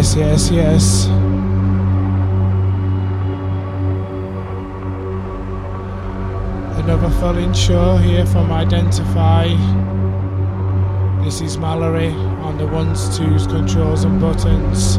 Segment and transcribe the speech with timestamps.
[0.00, 1.06] Yes, yes, yes.
[6.78, 9.48] Another falling show here from Identify.
[11.22, 14.96] This is Mallory on the ones, twos, controls, and buttons.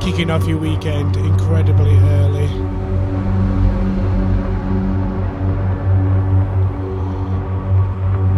[0.00, 2.46] Kicking off your weekend incredibly early.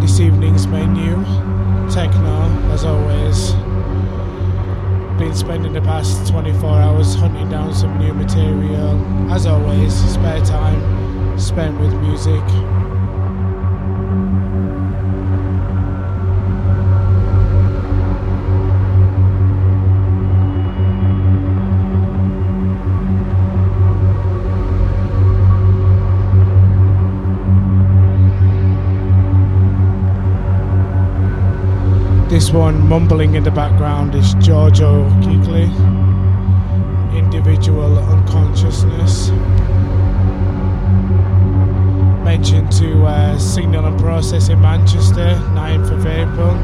[0.00, 1.45] This evening's menu
[1.96, 2.42] techno,
[2.73, 3.52] as always.
[5.18, 9.00] Been spending the past 24 hours hunting down some new material.
[9.32, 12.45] As always, spare time spent with music.
[32.46, 35.66] This one, mumbling in the background, is Giorgio Gigli,
[37.12, 39.30] Individual Unconsciousness.
[42.24, 46.54] Mentioned to uh, Signal and Process in Manchester, 9th of April.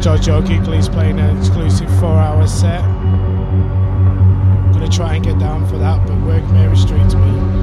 [0.00, 2.84] Giorgio Gigli is playing an exclusive four hour set.
[2.84, 7.57] I'm Gonna try and get down for that, but work may restrict me.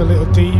[0.00, 0.57] A little deep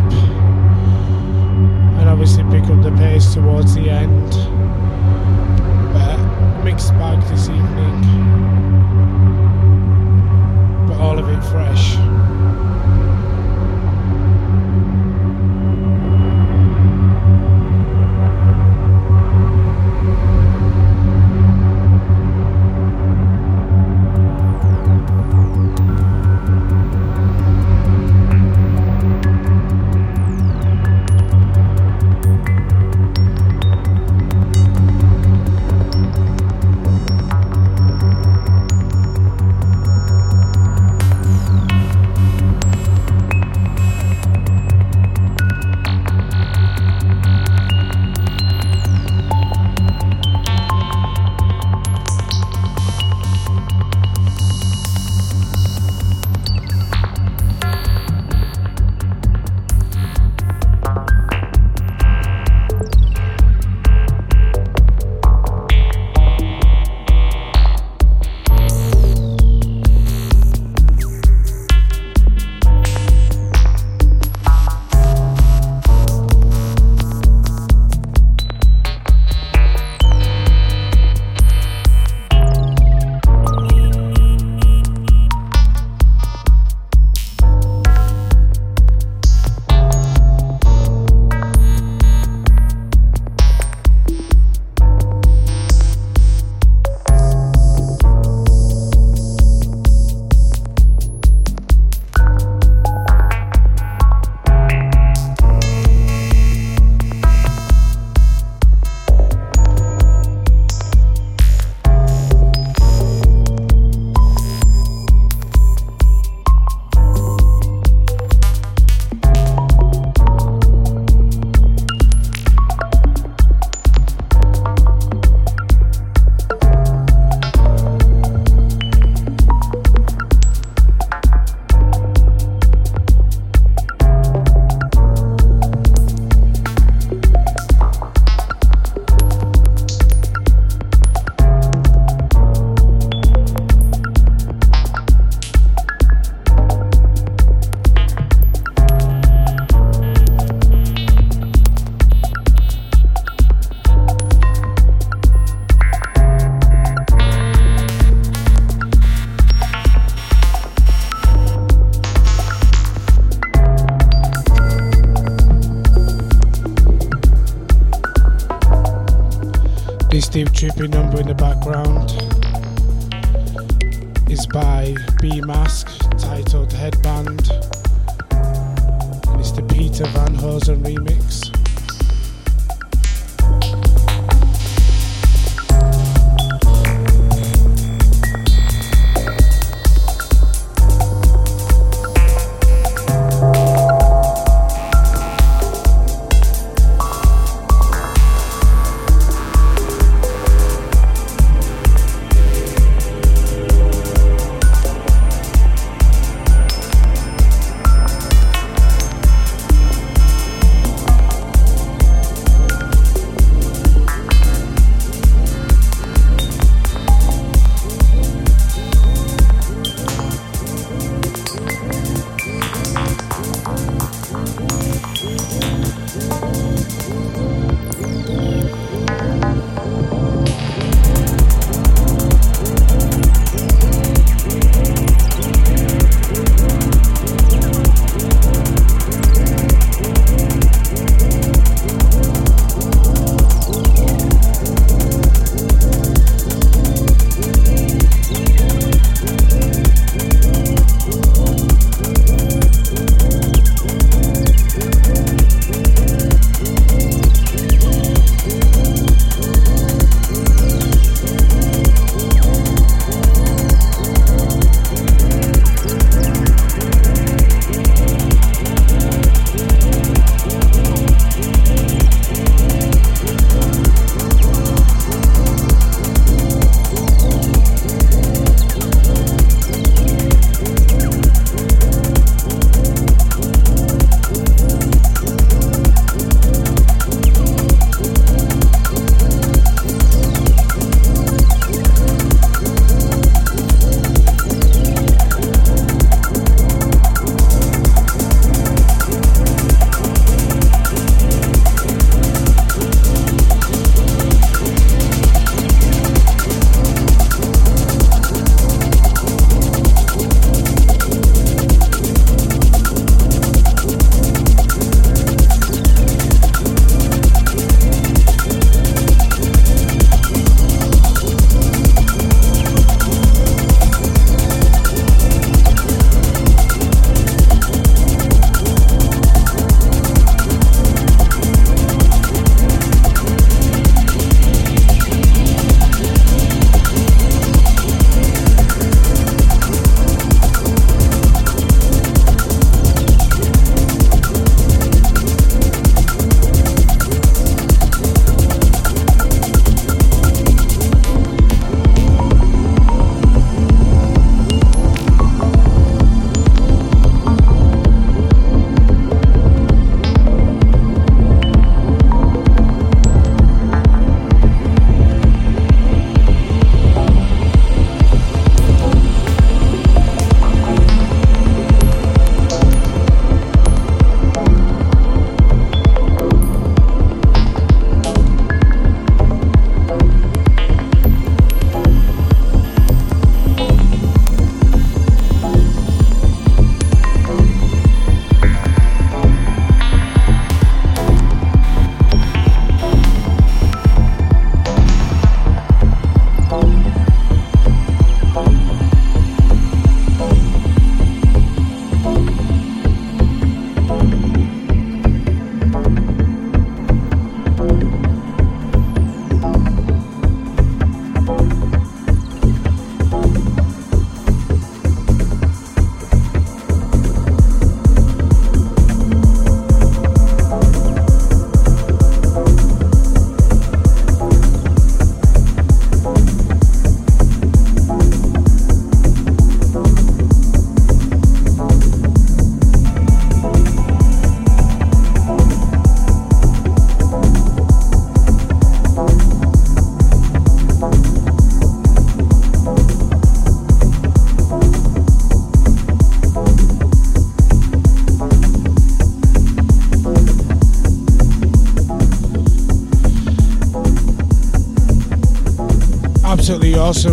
[170.58, 170.97] Chipping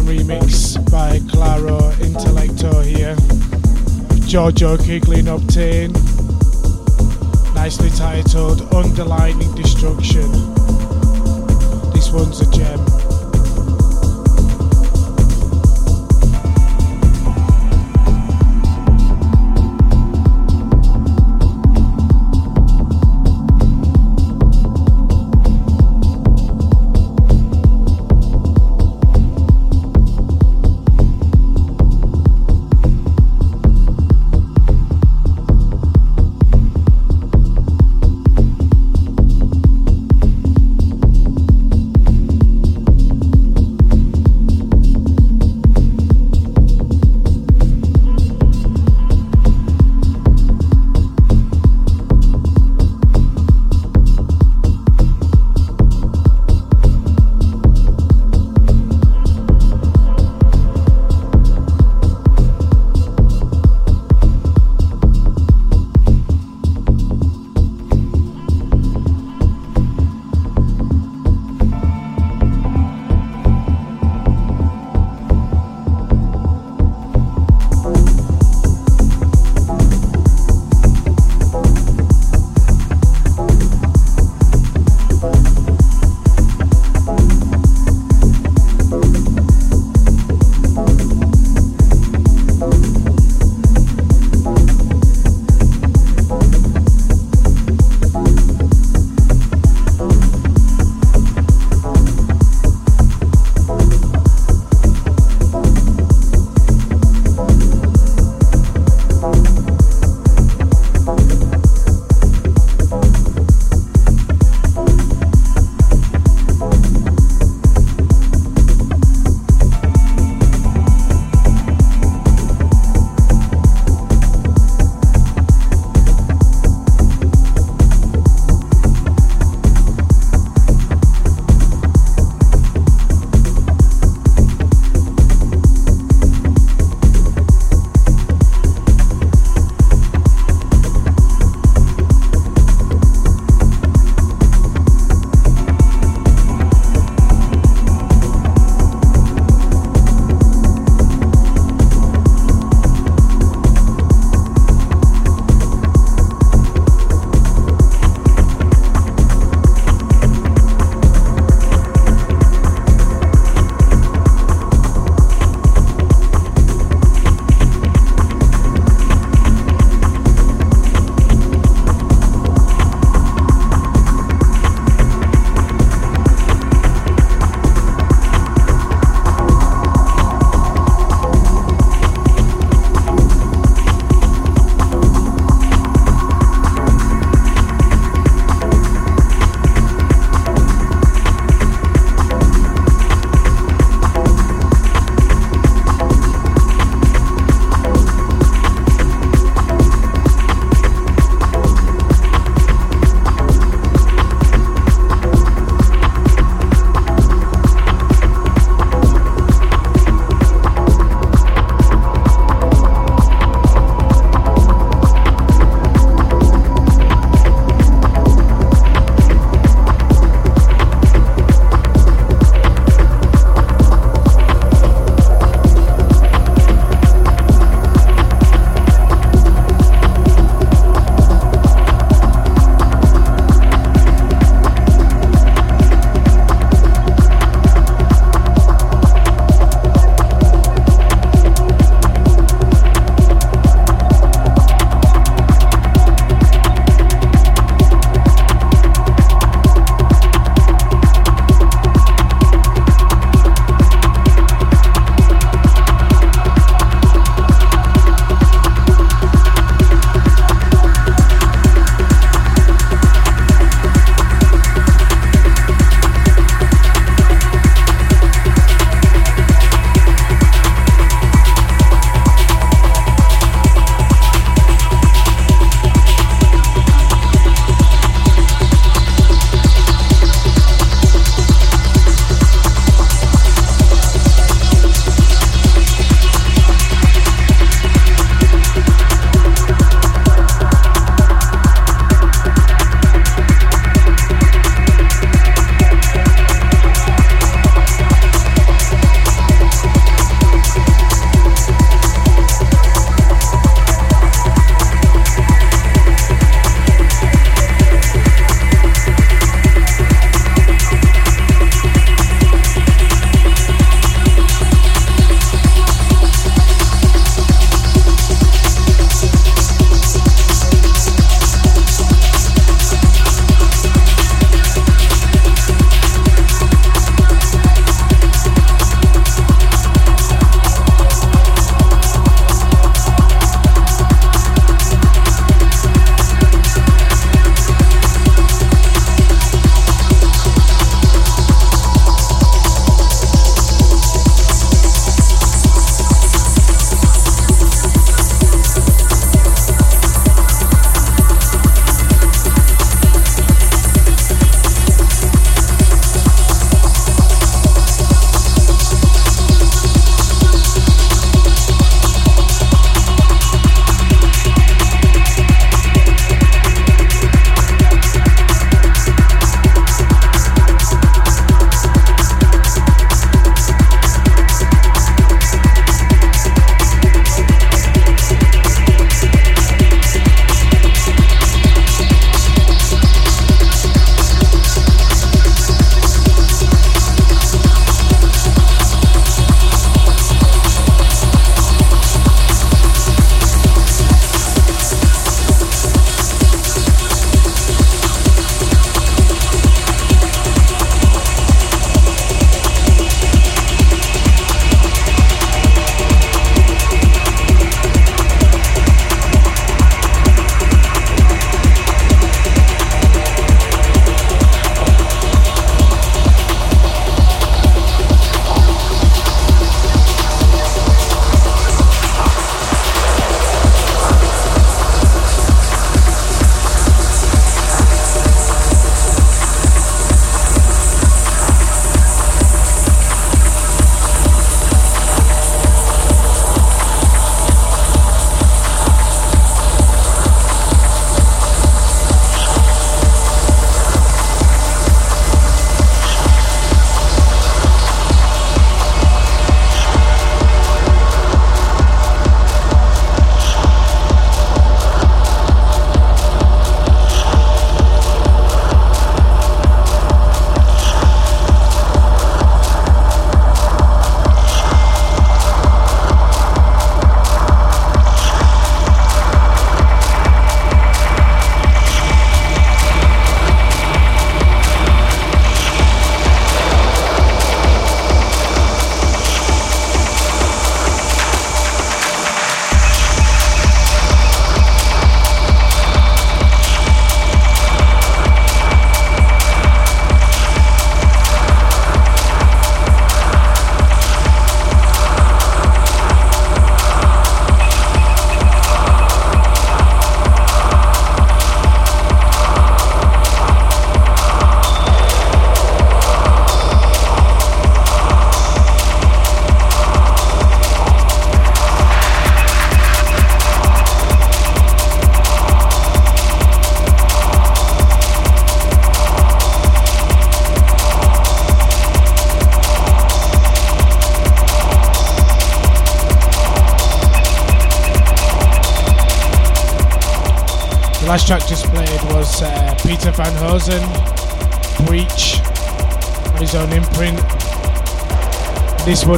[0.02, 0.45] remix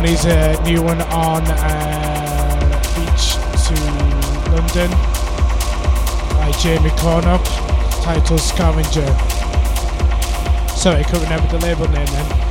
[0.05, 3.33] Is a new one on uh, Beach
[3.65, 3.73] to
[4.51, 4.91] London
[6.37, 7.43] by Jamie Cornock,
[8.03, 9.05] titled Scavenger.
[10.77, 12.46] Sorry, I couldn't remember the label name then.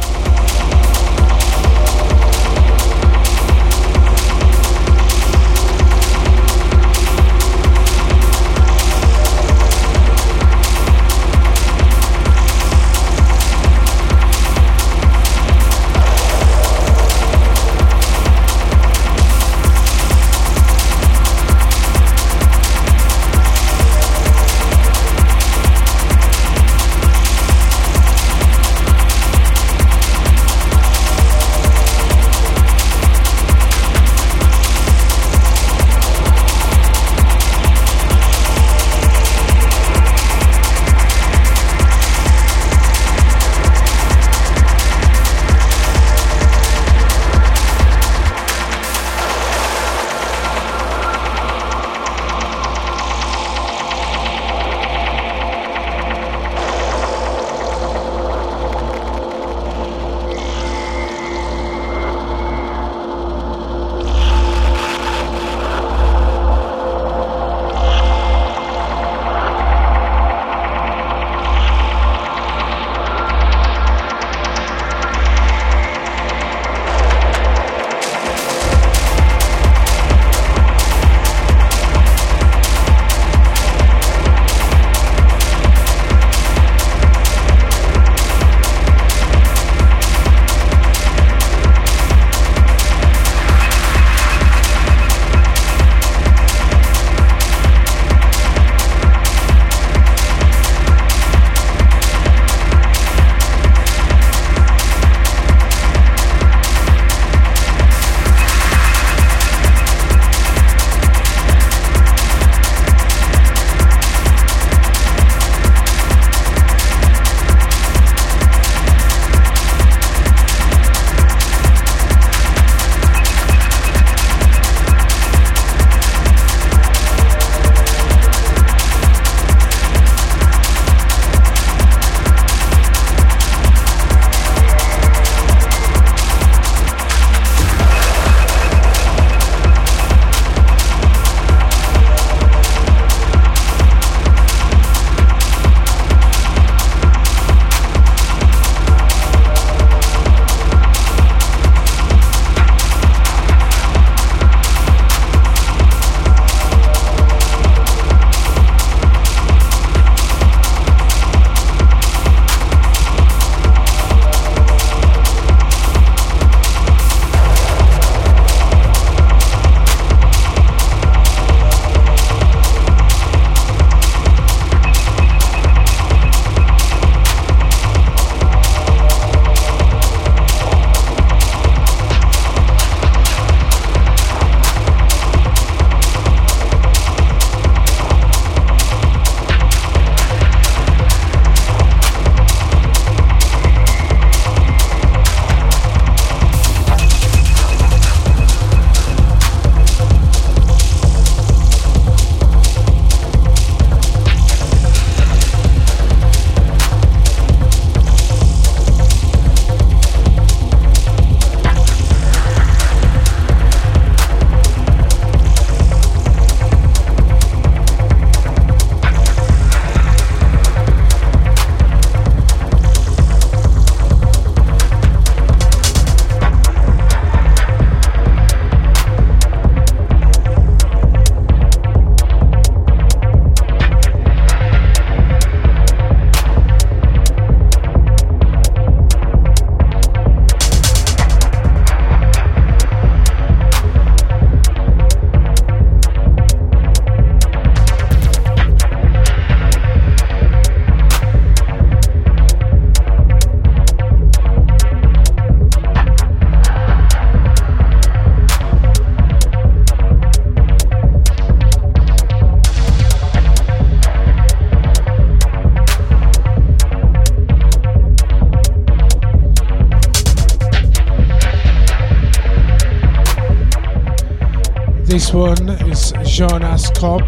[275.26, 277.22] This one is Jonas Cobb,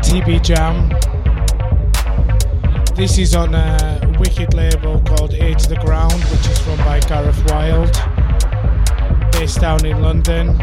[0.00, 0.88] TB Jam.
[2.94, 7.00] This is on a wicked label called Ear to the Ground, which is run by
[7.00, 7.92] Gareth Wild,
[9.32, 10.58] based down in London.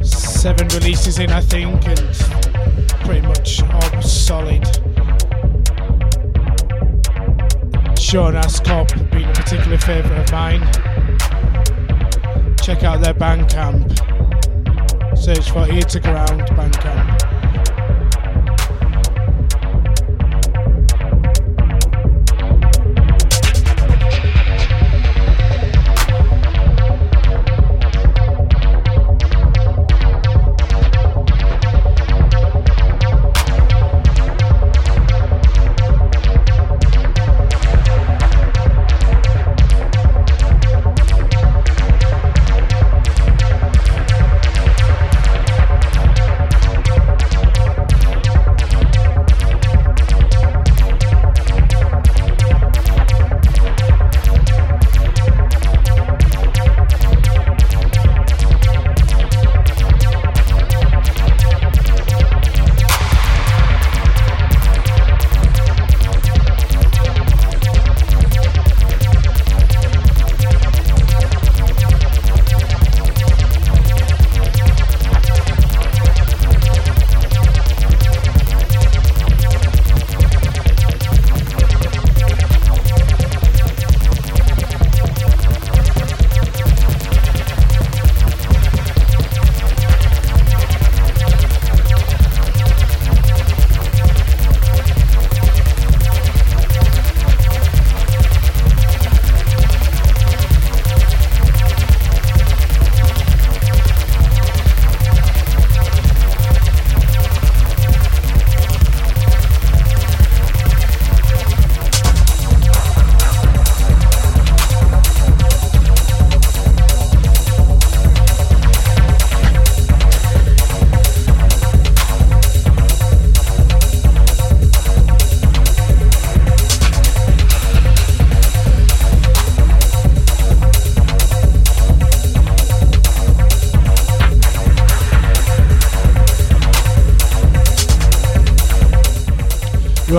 [0.00, 2.16] Seven releases in, I think, and
[3.04, 4.64] pretty much all solid.
[7.98, 10.85] Sean Ascop being a particular favourite of mine.
[12.66, 13.86] Check out their Bandcamp.
[15.16, 17.15] Search for Ear to Ground Bandcamp.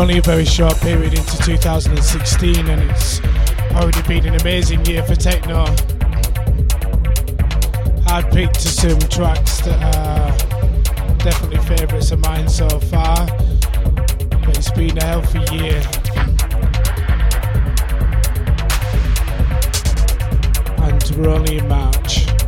[0.08, 3.20] Only a very short period into 2016 and it's
[3.74, 5.66] already been an amazing year for techno.
[8.08, 13.26] I've picked some tracks that are definitely favourites of mine so far,
[14.46, 15.84] but it's been a healthy year.
[20.84, 22.47] And we're only in March.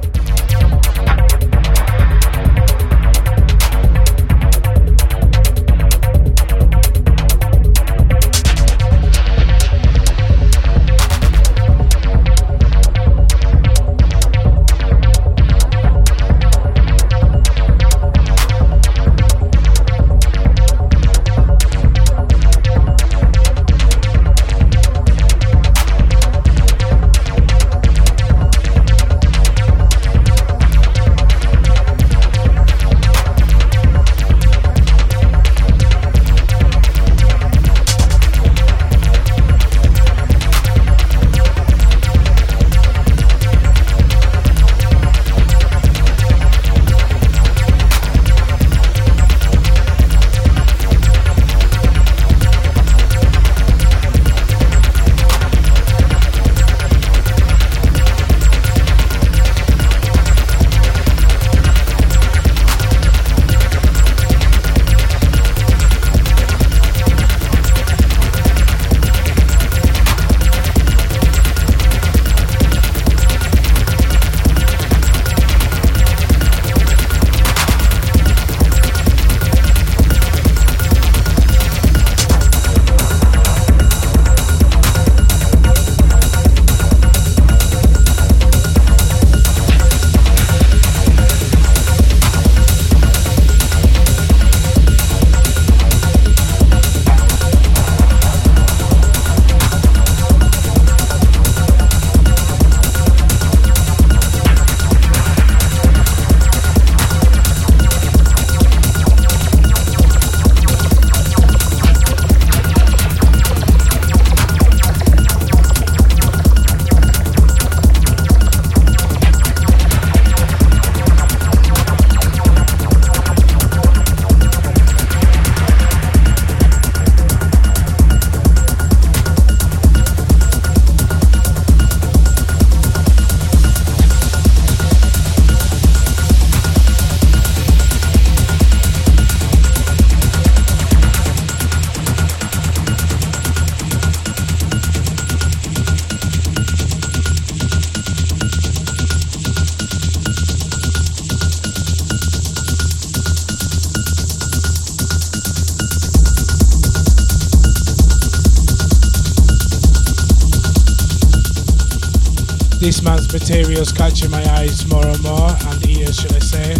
[163.31, 166.75] Material's catching my eyes more and more, and ears, should I say.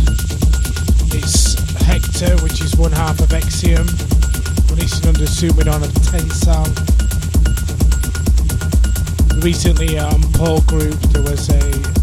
[1.16, 1.54] It's
[1.86, 3.88] Hector, which is one half of Exium,
[4.70, 6.70] releasing under Suminon of.
[9.44, 11.99] Recently on Pole Group, there was a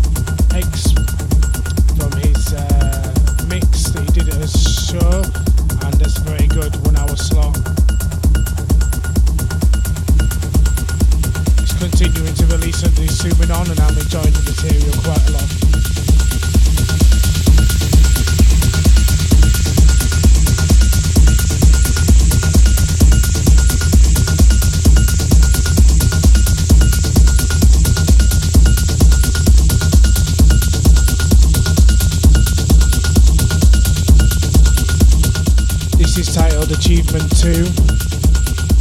[36.87, 37.51] Achievement 2.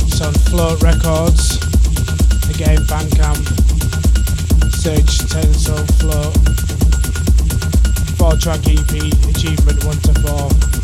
[0.06, 1.56] It's on Float Records.
[2.54, 3.65] Again, Bandcamp.
[4.86, 6.36] Search Tensal Float.
[8.20, 8.92] Four track EP,
[9.32, 10.75] Achievement 1 to 4.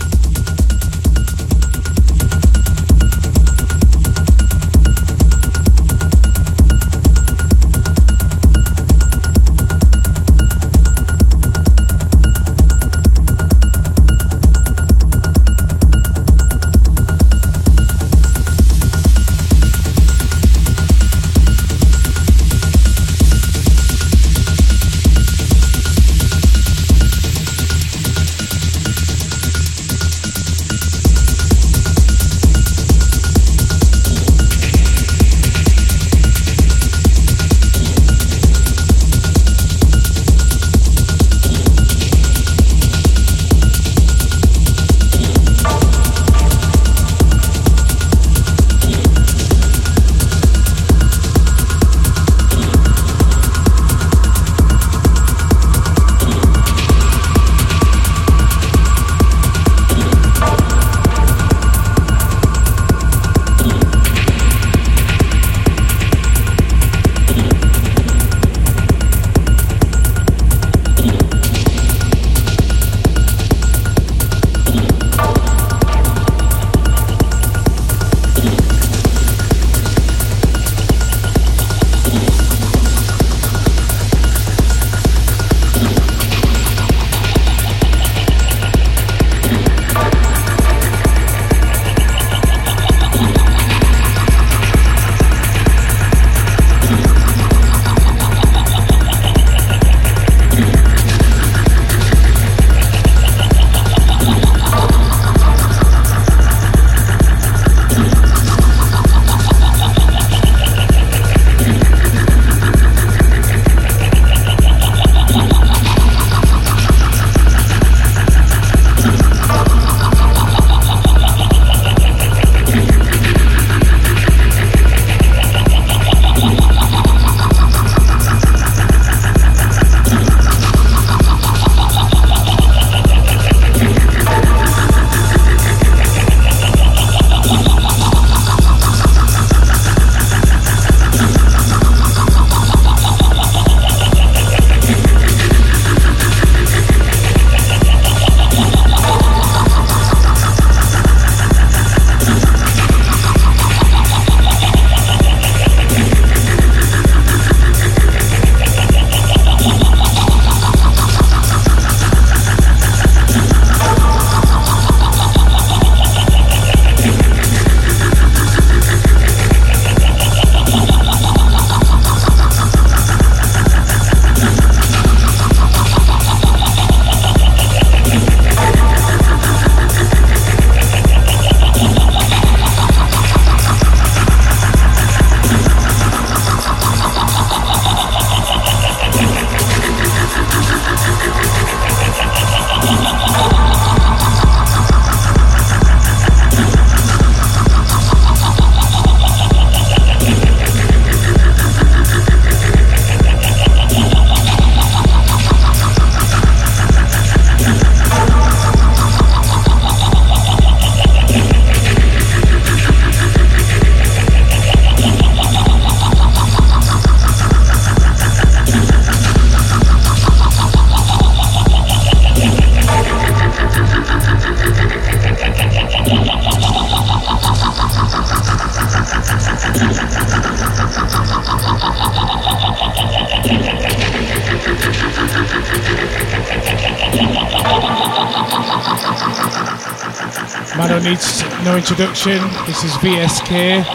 [241.64, 242.40] No introduction.
[242.66, 243.86] This is VSK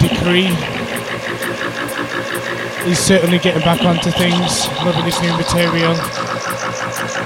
[0.00, 0.50] Decree.
[2.84, 4.66] He's certainly getting back onto things.
[4.84, 5.94] Loving his new material.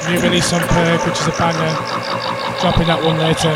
[0.09, 1.74] New release on Perk, which is a banger.
[2.61, 3.55] Dropping that one later.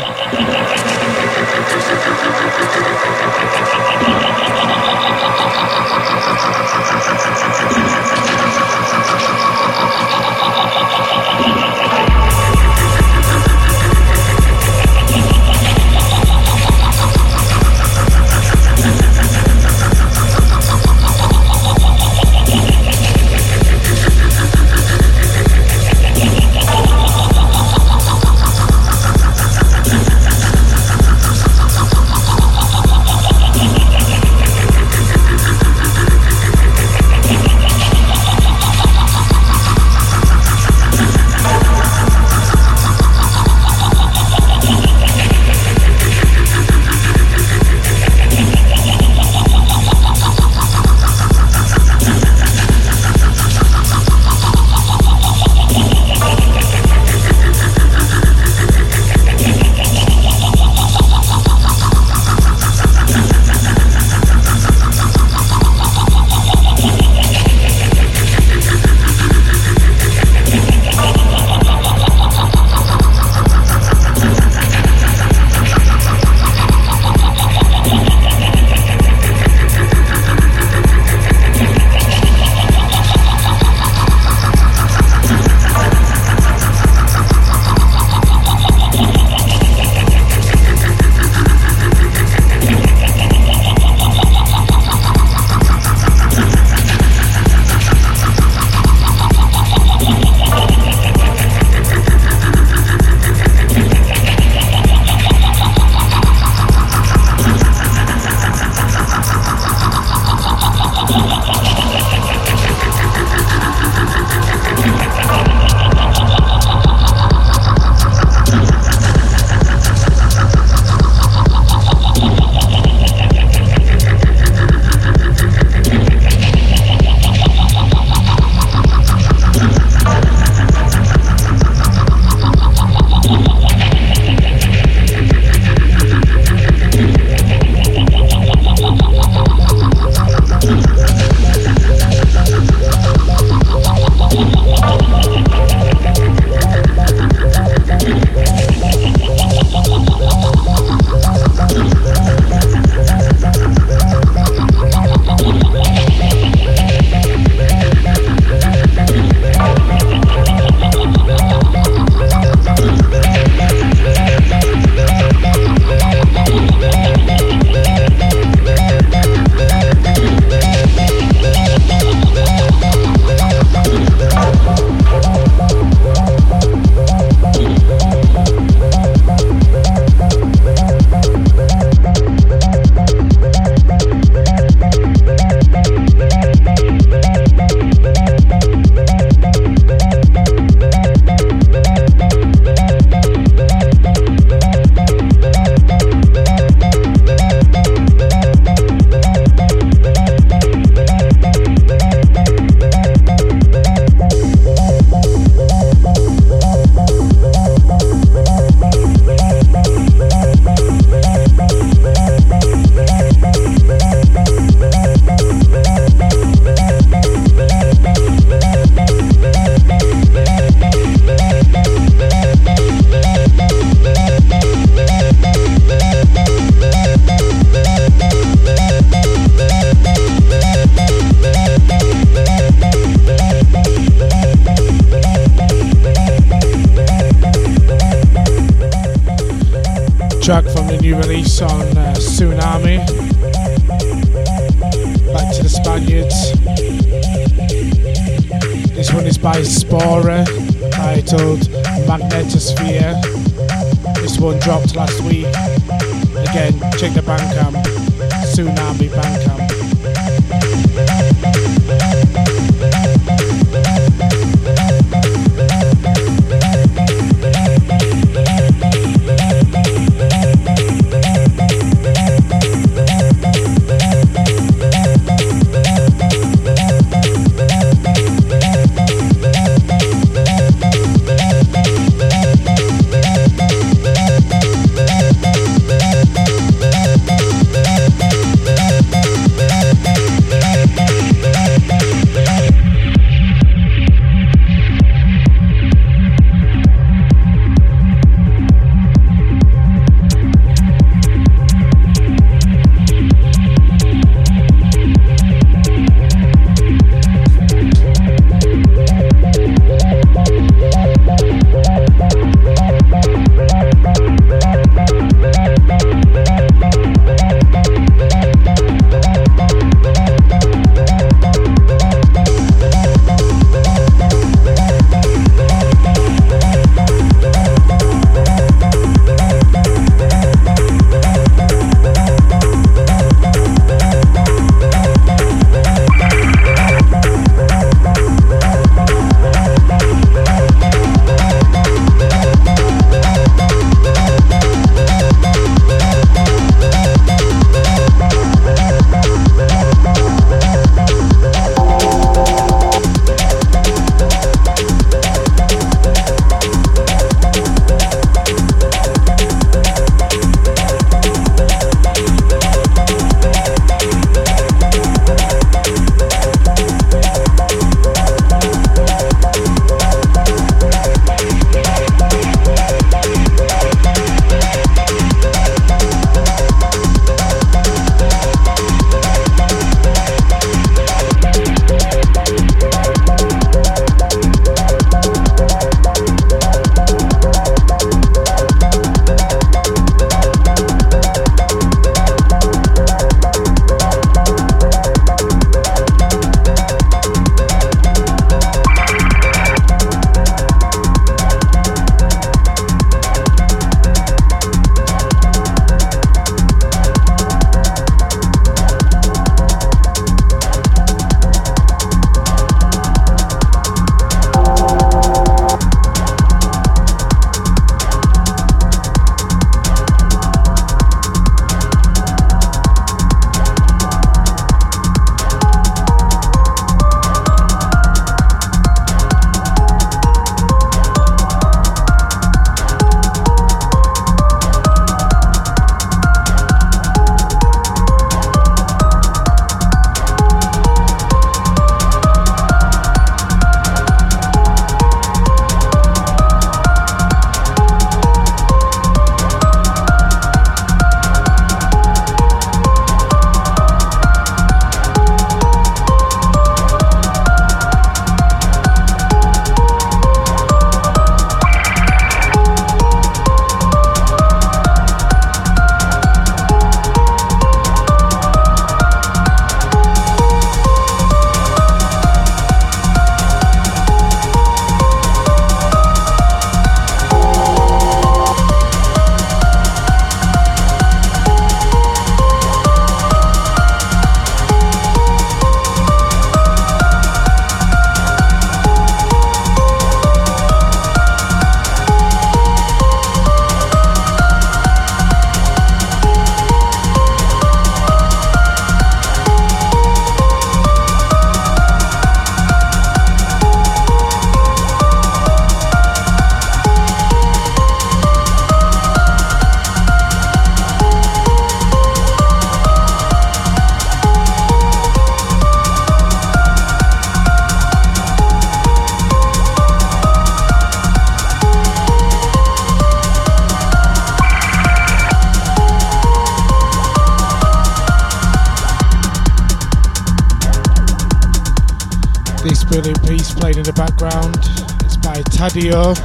[535.83, 536.15] By Tadeo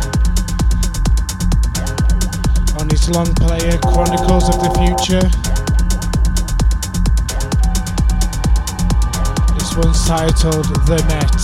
[2.80, 5.28] on his long player Chronicles of the Future.
[9.54, 11.34] This one's titled The Net.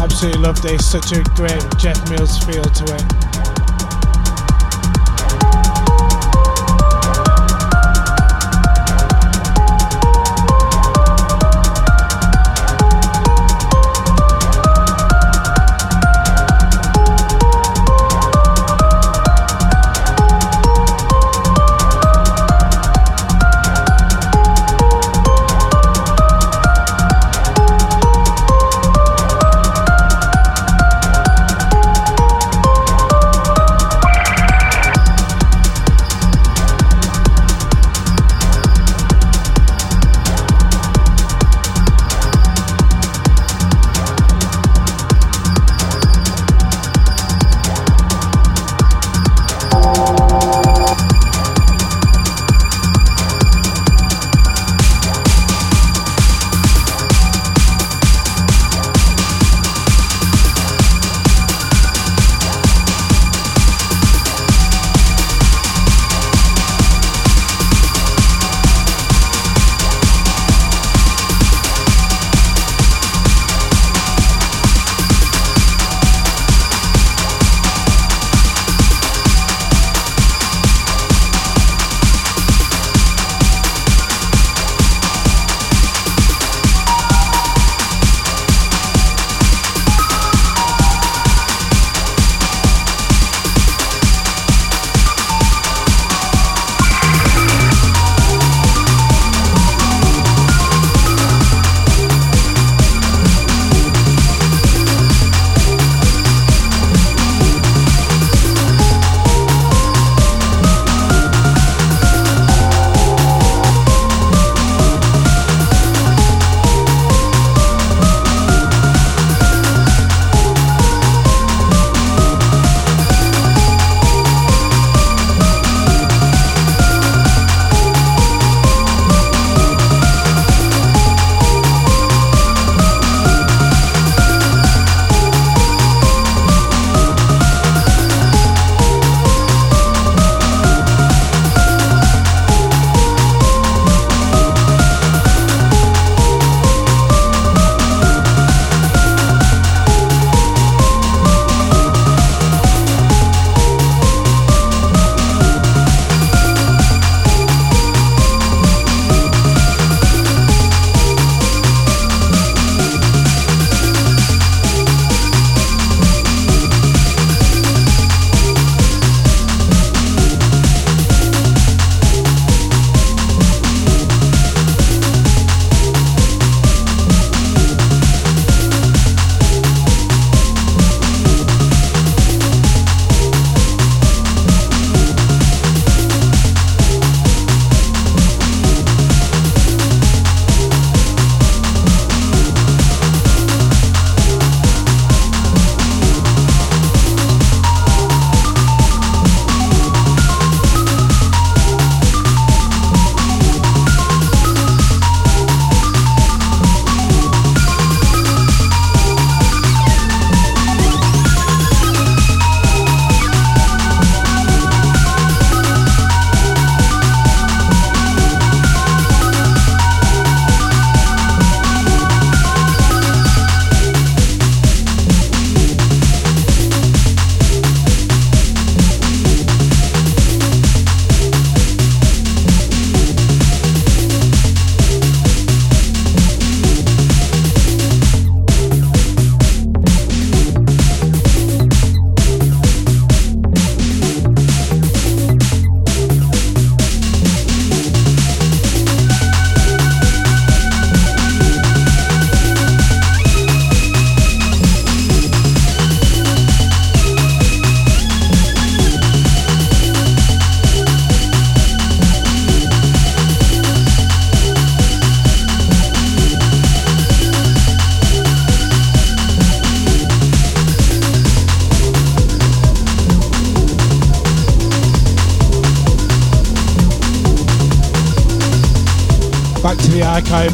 [0.00, 3.49] Absolutely love this, such a great Jeff Mills feel to it.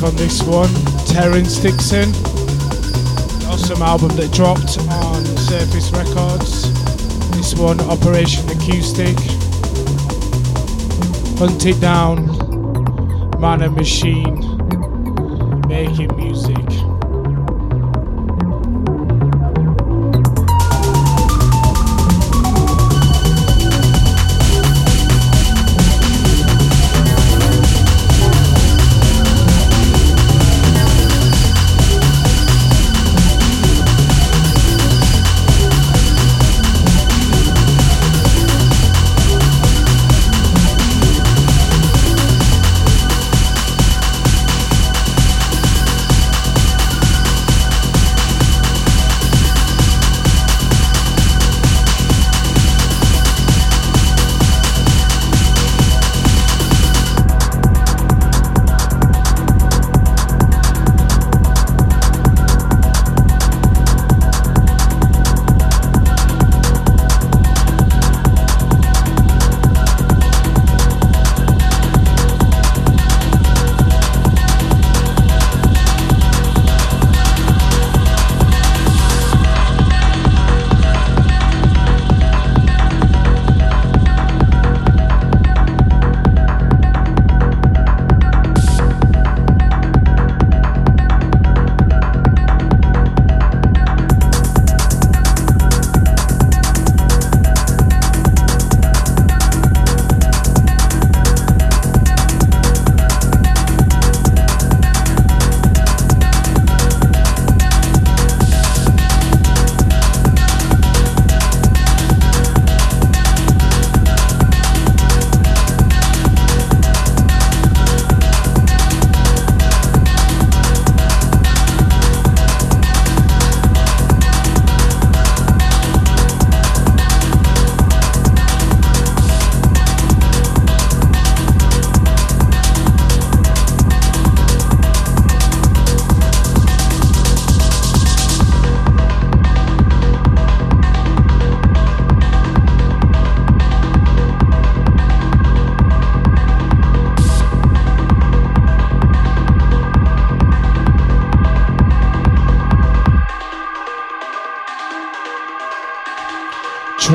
[0.07, 0.73] On this one.
[1.07, 2.11] Terrence Dixon.
[3.49, 6.71] Awesome album that dropped on Surface Records.
[7.33, 9.19] This one, Operation Acoustic.
[11.39, 12.27] Hunt It Down.
[13.41, 14.46] Man and Machine.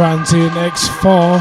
[0.02, 1.40] Transient X4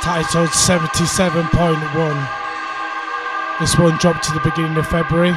[0.00, 2.28] titled 77.1.
[3.58, 5.34] This one dropped to the beginning of February.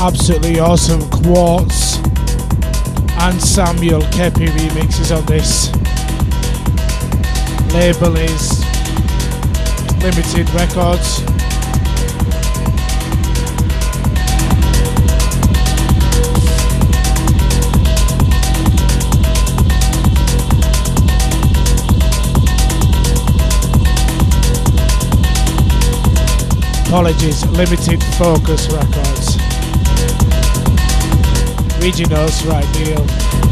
[0.00, 1.98] Absolutely awesome Quartz
[3.20, 5.70] and Samuel Kepi remixes on this.
[7.74, 8.64] Label is
[10.02, 11.20] Limited Records.
[26.86, 29.29] Apologies, Limited Focus Records.
[31.80, 33.49] Regionals, right, deal.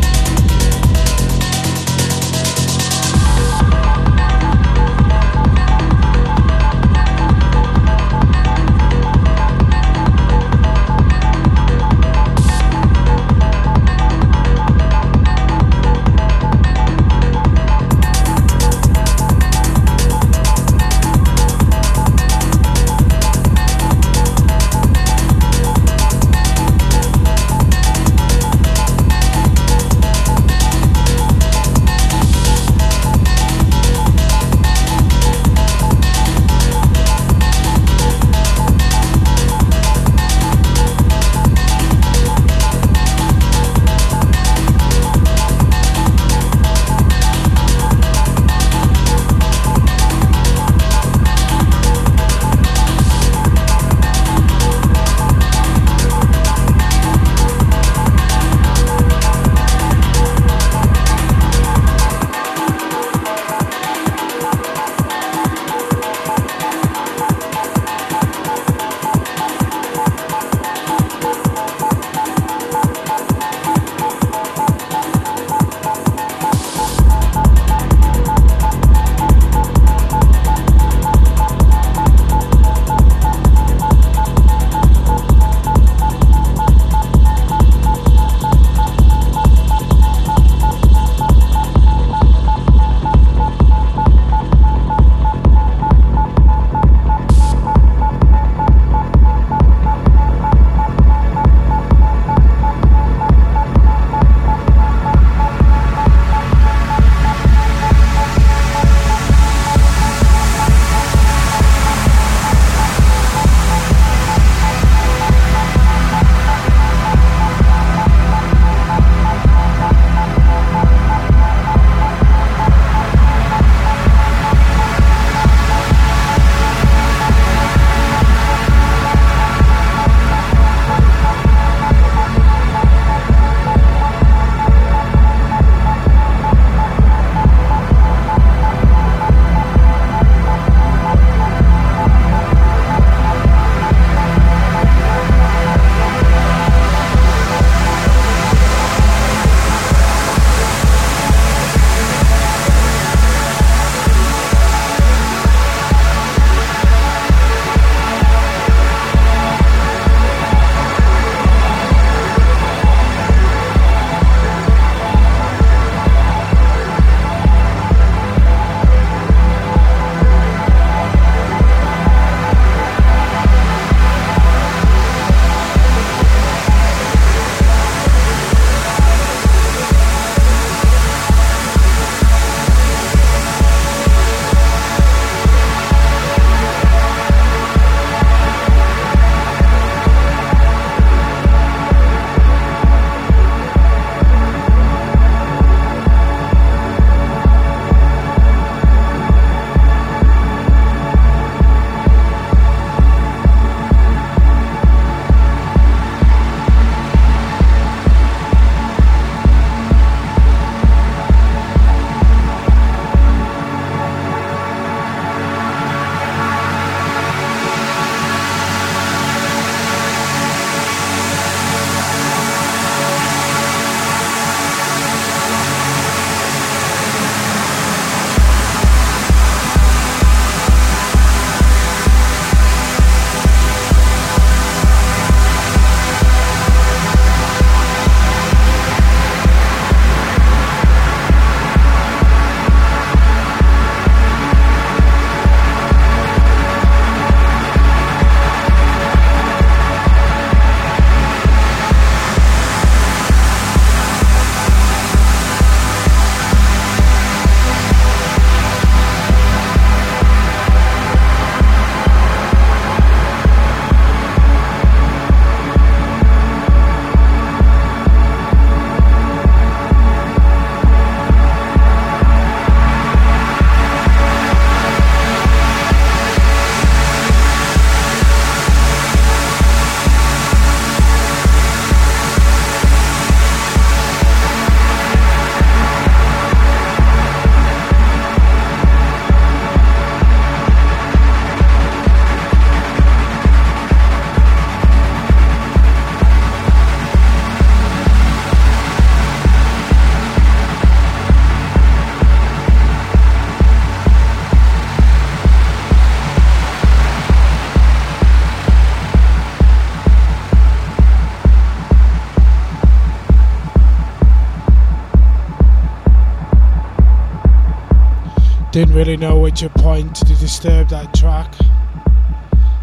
[318.79, 321.53] Didn't really know which point to disturb that track.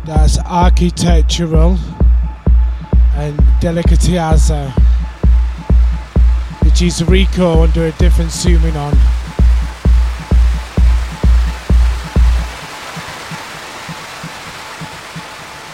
[0.03, 1.77] That's architectural
[3.13, 4.71] and delicatezza,
[6.65, 8.91] which is Rico under a different zooming on.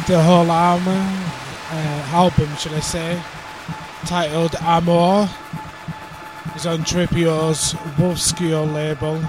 [0.06, 1.26] The whole album,
[1.72, 3.20] uh, album, should I say,
[4.06, 5.28] titled Amor,
[6.56, 9.20] is on Tripeo's Wolfskio label.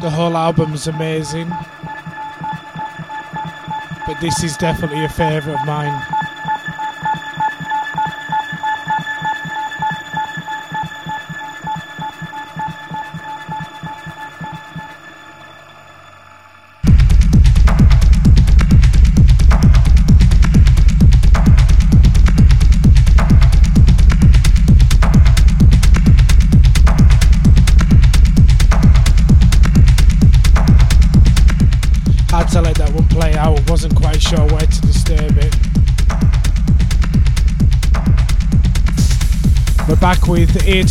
[0.00, 1.52] The whole album is amazing
[4.08, 6.17] but this is definitely a favourite of mine.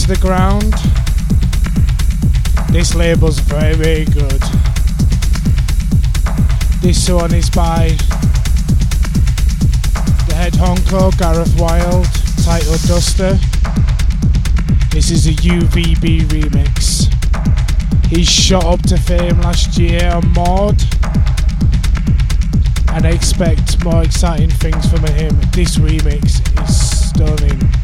[0.08, 0.74] The Ground.
[2.72, 4.42] This label's very, very good.
[6.82, 7.90] This one is by
[10.28, 12.06] the head honko, Gareth Wild,
[12.46, 13.38] titled Duster.
[14.92, 17.14] This is a UVB remix.
[18.06, 20.82] He shot up to fame last year on Mord,
[22.94, 25.38] and I expect more exciting things from him.
[25.52, 27.77] This remix is stunning.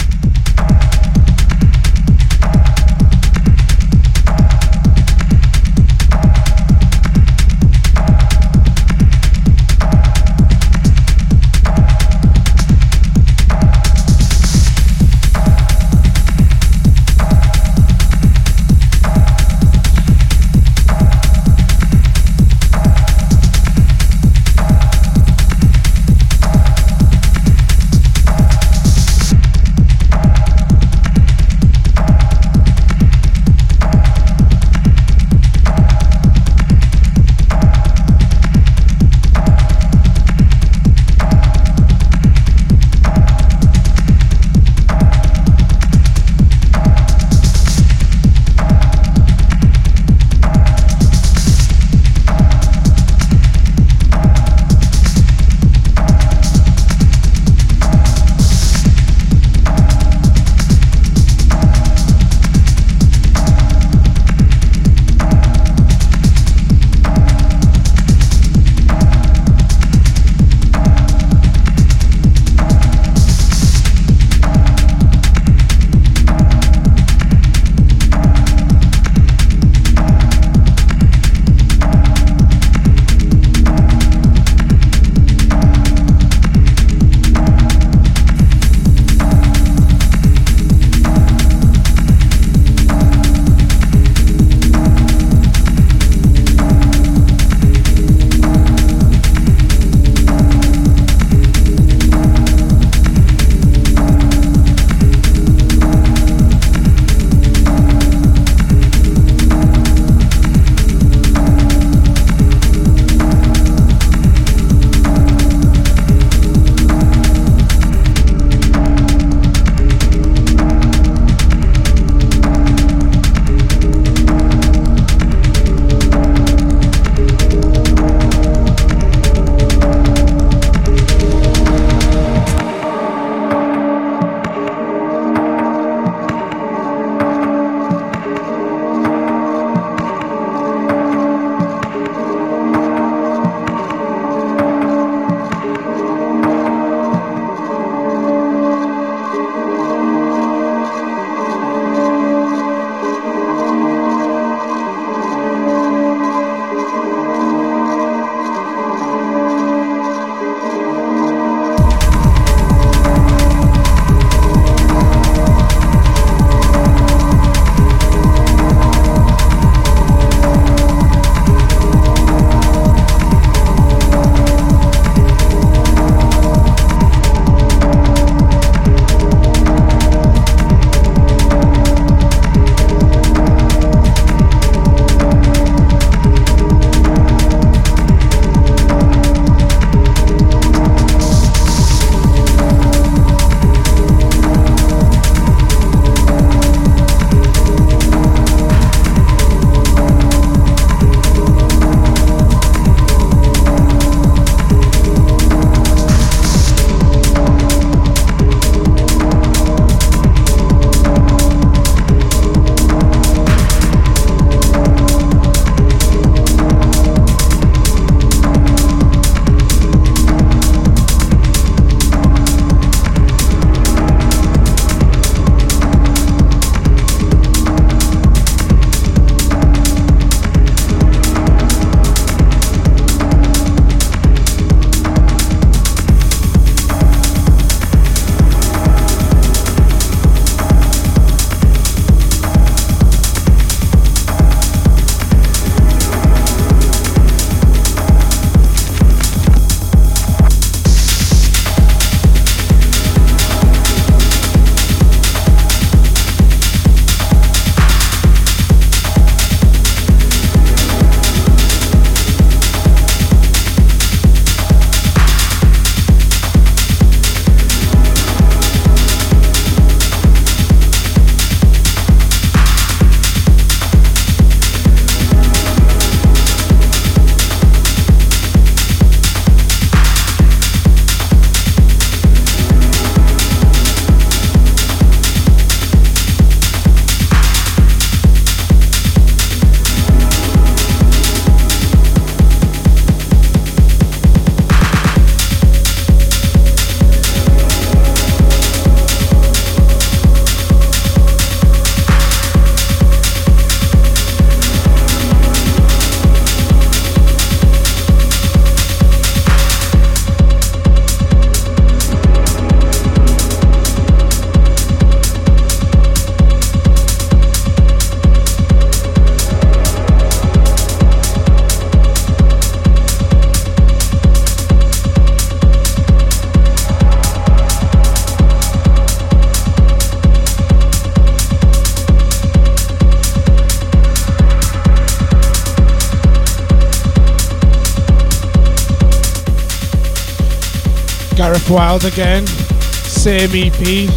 [341.74, 344.08] Wild again, same EP,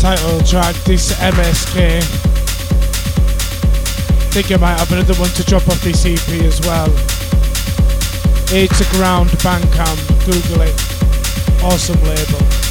[0.00, 2.02] title track, this MSK.
[4.32, 6.88] Think I might have another one to drop off this EP as well.
[8.50, 11.62] It's a ground Bandcamp, um, Google it.
[11.62, 12.65] Awesome label.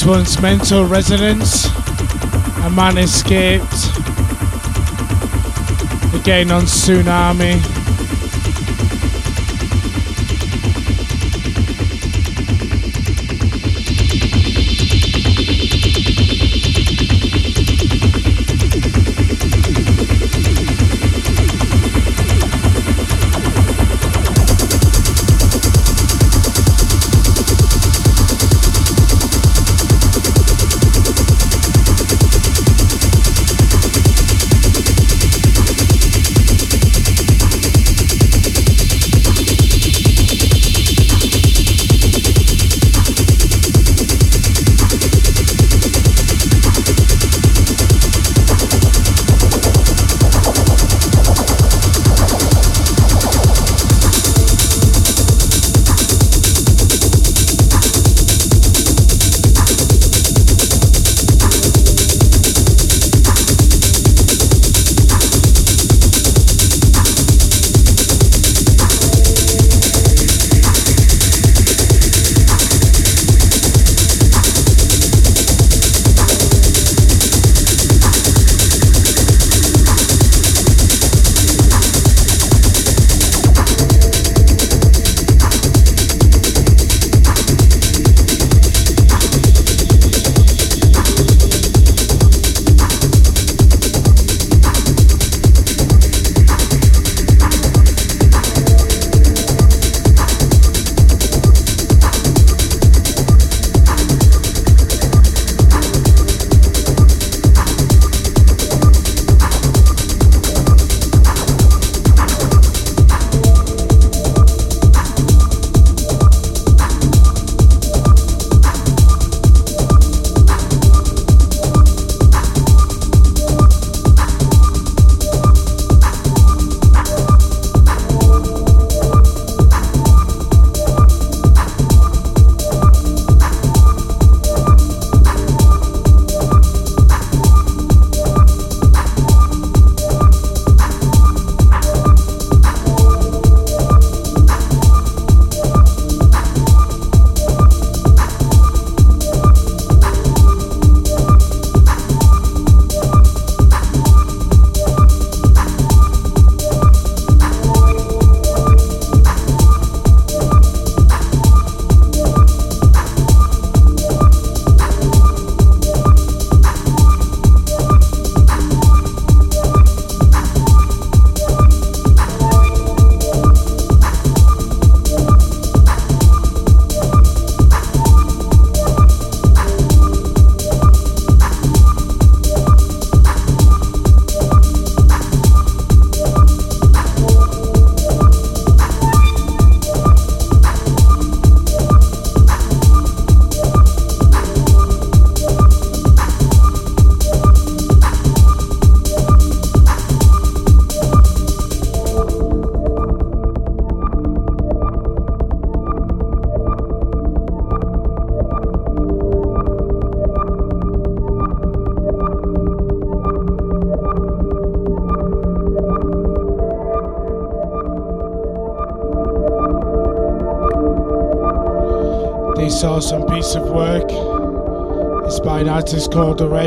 [0.00, 1.66] This one's Mental Resonance.
[2.64, 3.66] A man escaped.
[6.14, 7.79] Again on Tsunami.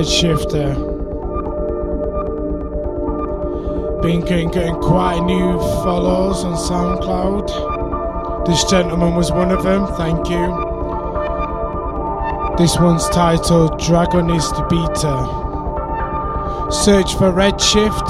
[0.10, 0.74] Shifter.
[4.02, 4.50] Been getting,
[4.82, 8.46] quite new follows on SoundCloud.
[8.46, 10.48] This gentleman was one of them, thank you.
[12.58, 15.42] This one's titled Dragonist Beta.
[16.72, 18.10] Search for Redshift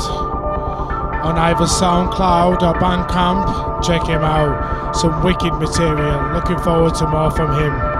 [1.24, 3.84] on either SoundCloud or Bandcamp.
[3.84, 4.94] Check him out.
[4.95, 6.34] Some wicked material.
[6.34, 7.93] Looking forward to more from him.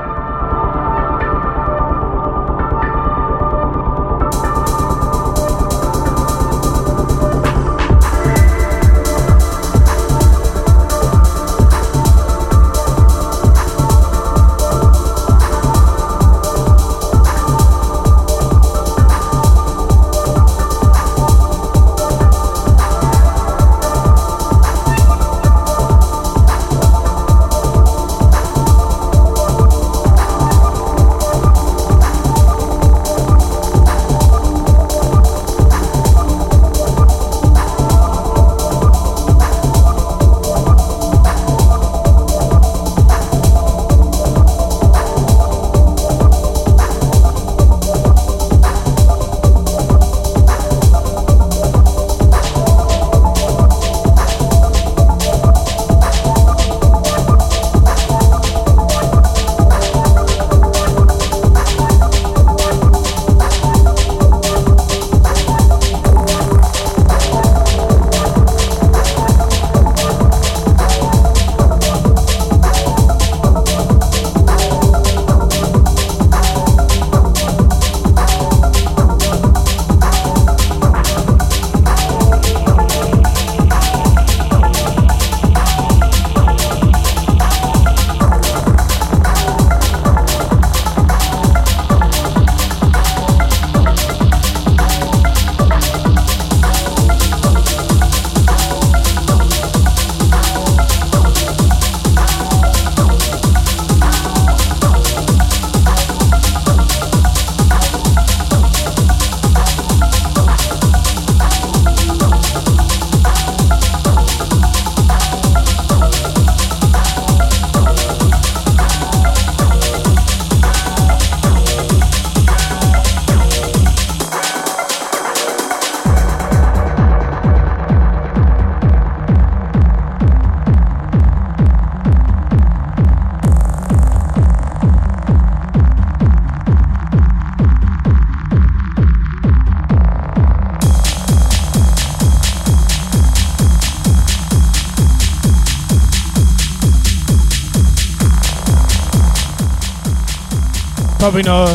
[151.24, 151.68] Probably know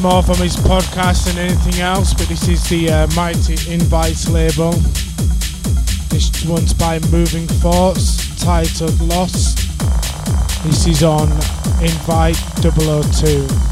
[0.00, 4.72] more from his podcast than anything else, but this is the uh, Mighty Invites label.
[6.08, 9.58] This one's by Moving Thoughts, titled Lost.
[10.64, 11.30] This is on
[11.80, 13.67] Invite 002.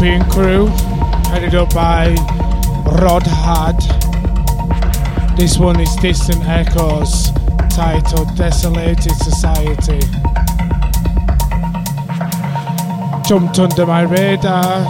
[0.00, 0.66] Dystopian crew,
[1.30, 2.14] headed up by
[2.86, 3.76] Rødhåd.
[5.36, 7.30] This one is Distant Echoes,
[7.68, 10.00] titled Desolated Society.
[13.28, 14.84] Jumped under my radar,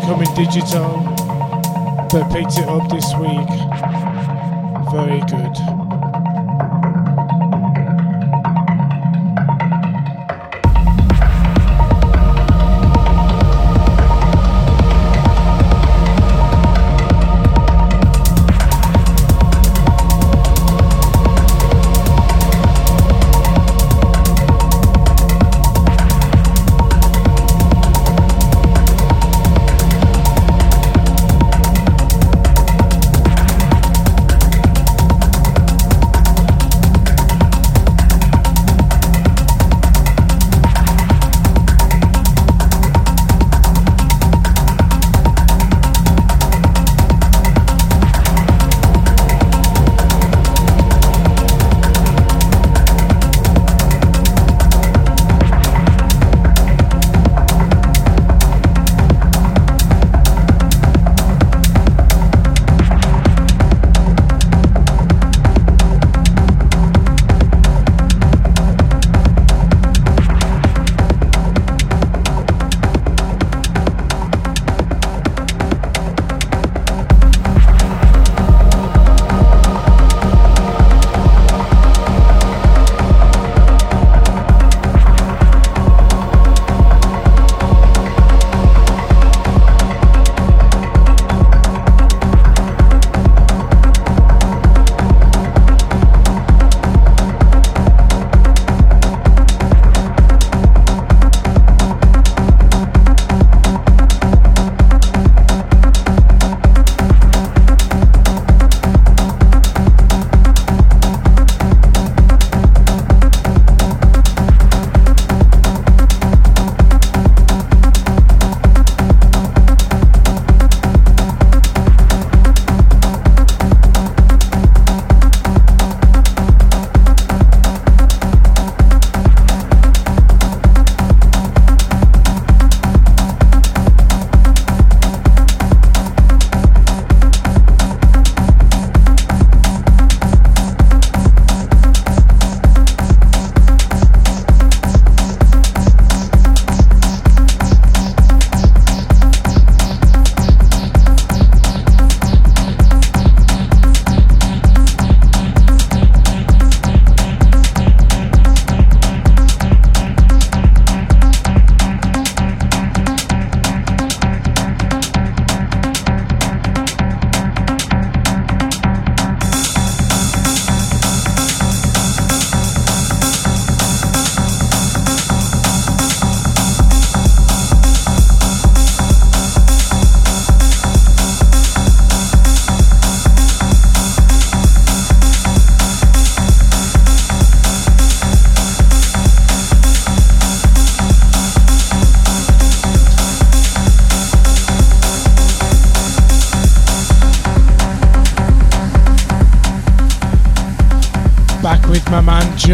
[0.00, 1.02] becoming digital,
[2.10, 3.50] but picked it up this week.
[4.90, 5.73] Very good.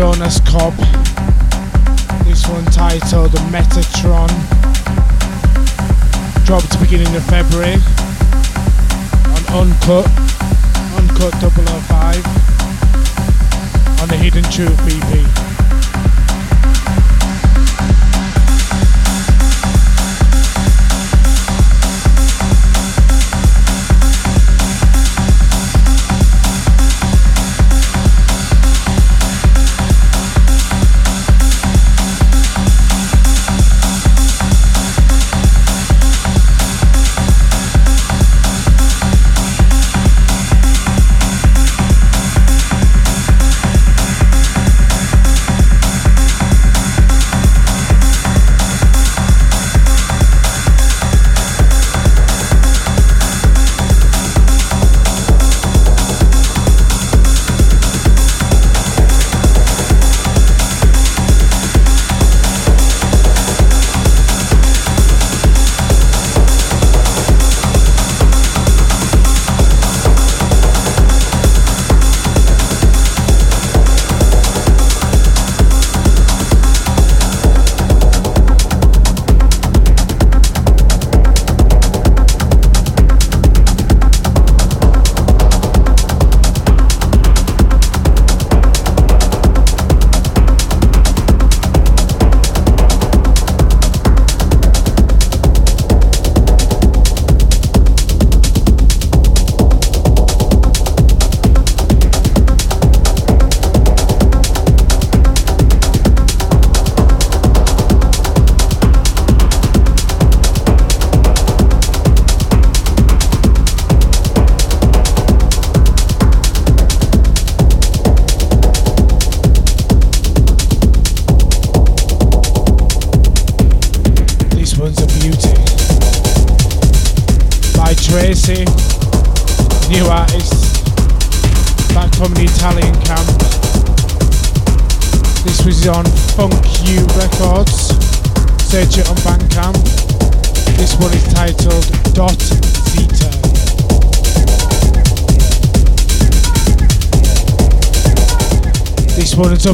[0.01, 0.90] Jonas Kopp.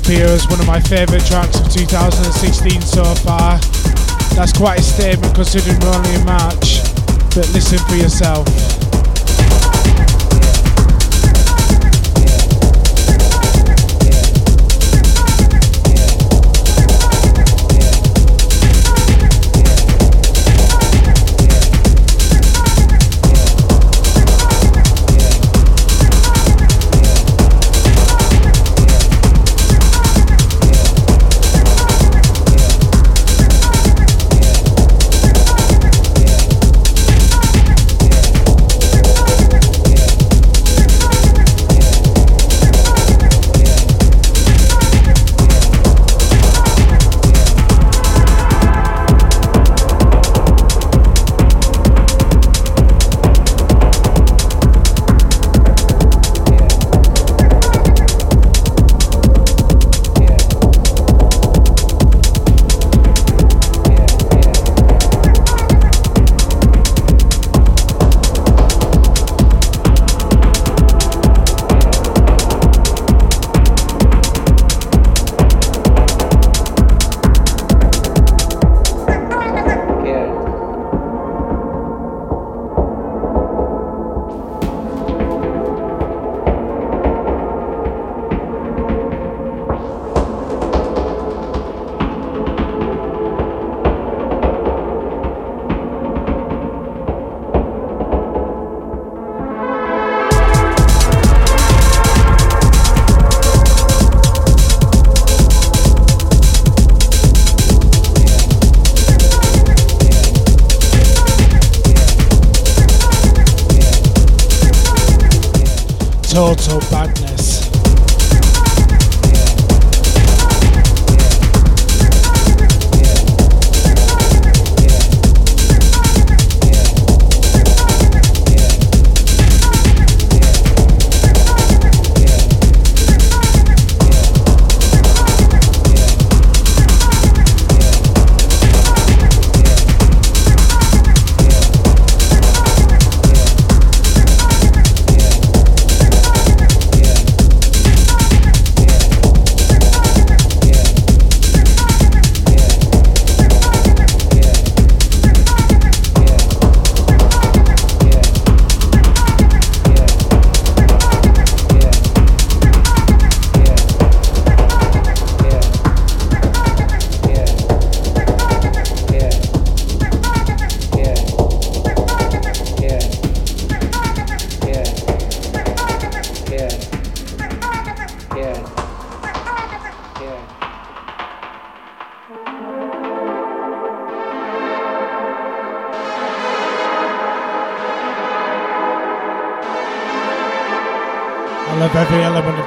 [0.06, 3.58] Is here as one of my favourite tracks of 2016 so far.
[4.36, 6.82] That's quite a statement considering we're only in March,
[7.34, 8.75] but listen for yourself.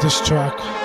[0.10, 0.79] This track.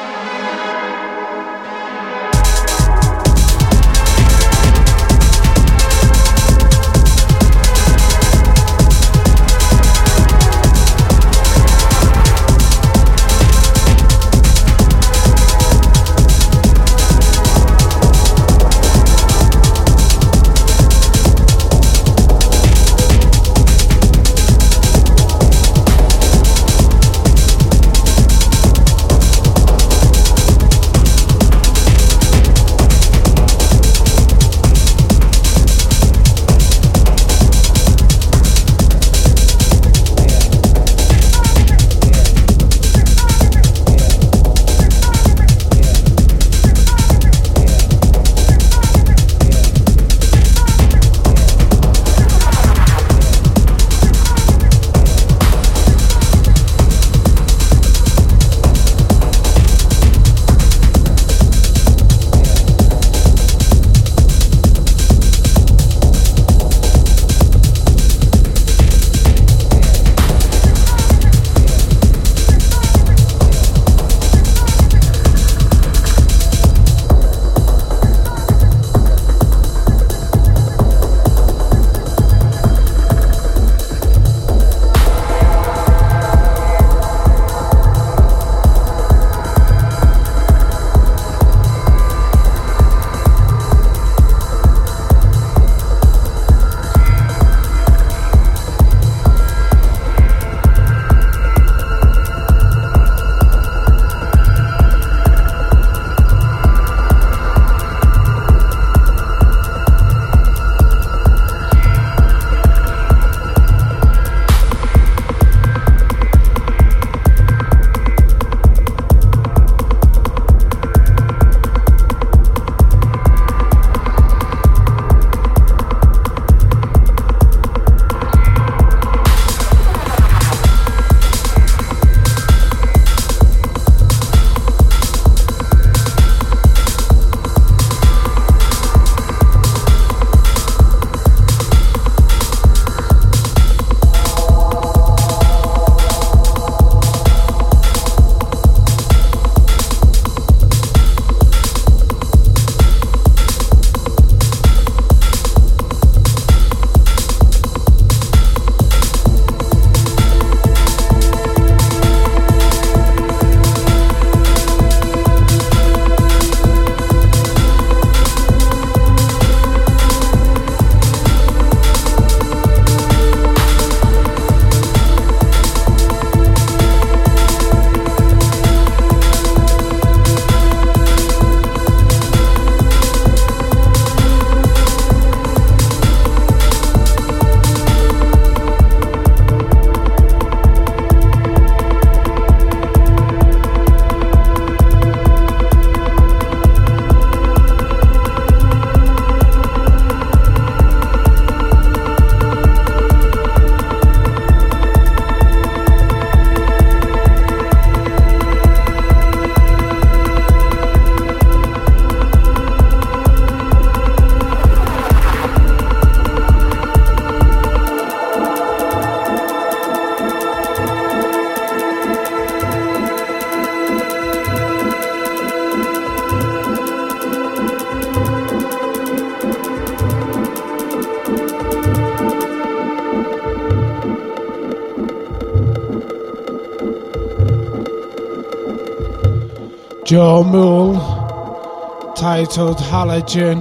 [240.15, 243.61] Joel Mull titled Halogen.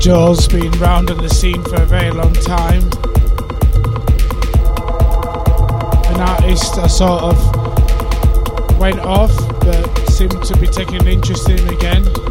[0.00, 2.82] Joel's been round on the scene for a very long time.
[6.12, 11.56] An artist I sort of went off but seemed to be taking an interest in
[11.56, 12.29] him again.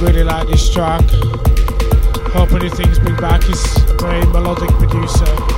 [0.00, 1.02] Really like this track.
[2.32, 3.42] Hoping things bring back.
[3.42, 3.62] He's
[4.00, 5.49] very melodic producer.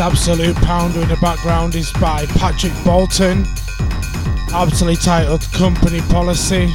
[0.00, 3.44] Absolute pounder in the background is by Patrick Bolton,
[4.52, 6.72] aptly titled Company Policy.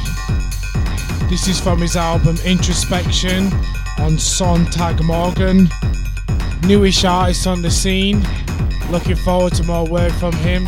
[1.30, 3.46] This is from his album Introspection
[3.98, 5.70] on Sonntag Morgen.
[6.68, 8.22] Newish artist on the scene.
[8.90, 10.66] Looking forward to more work from him.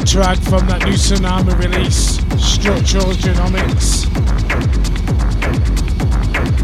[0.00, 4.06] Third track from that new Tsunami release, Structural Genomics.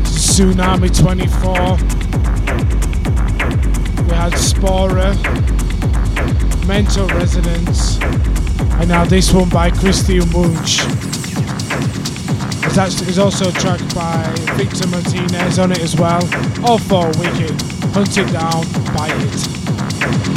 [0.05, 1.53] Tsunami 24.
[4.05, 5.17] We had Spora,
[6.67, 7.99] Mental Resonance,
[8.81, 10.81] and now this one by Christian Munch.
[12.79, 14.23] It's also a track by
[14.57, 16.23] Victor Martinez on it as well.
[16.65, 17.61] All four wicked.
[17.95, 18.65] Hunt it down,
[18.95, 20.36] by it.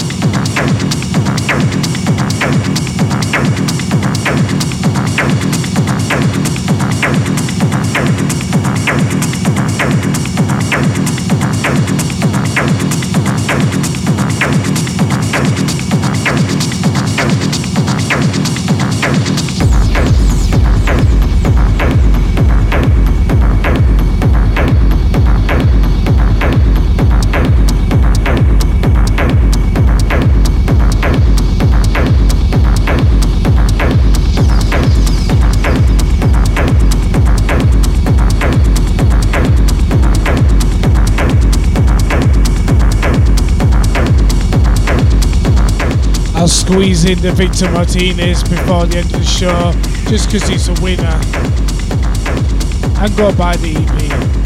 [46.70, 49.72] Squeezing the Victor Martinez before the end of the show
[50.08, 51.20] just because he's a winner
[53.02, 54.39] and go buy the EP.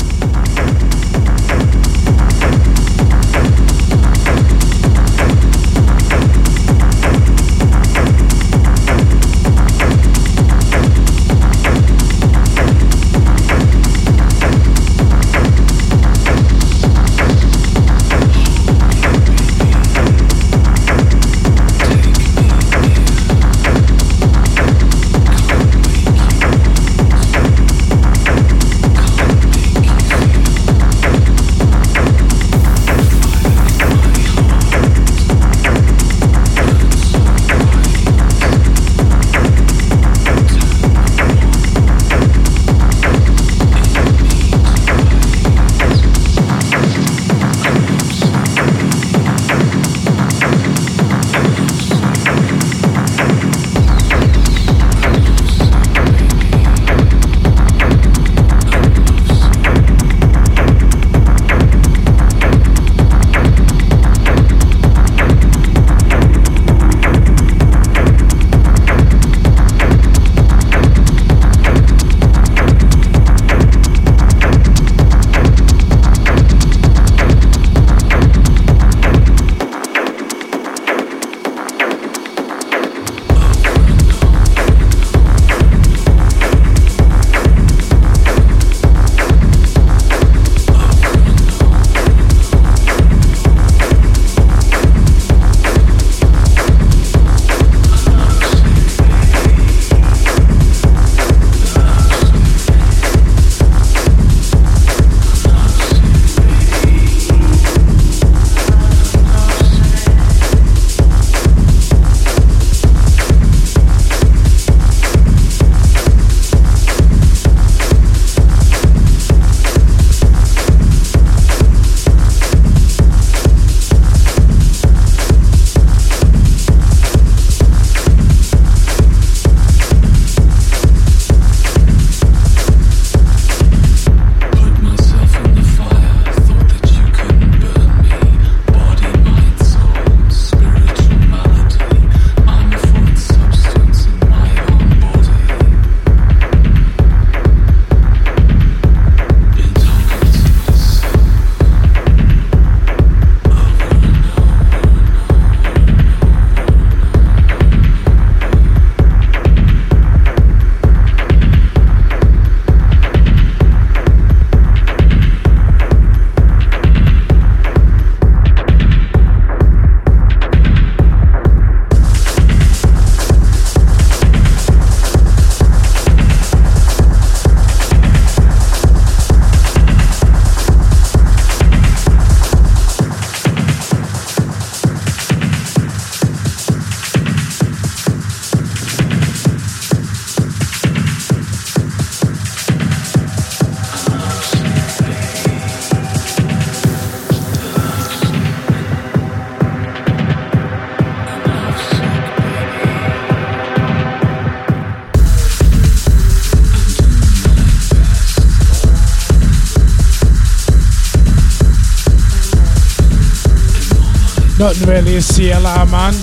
[215.14, 216.14] A CLR man.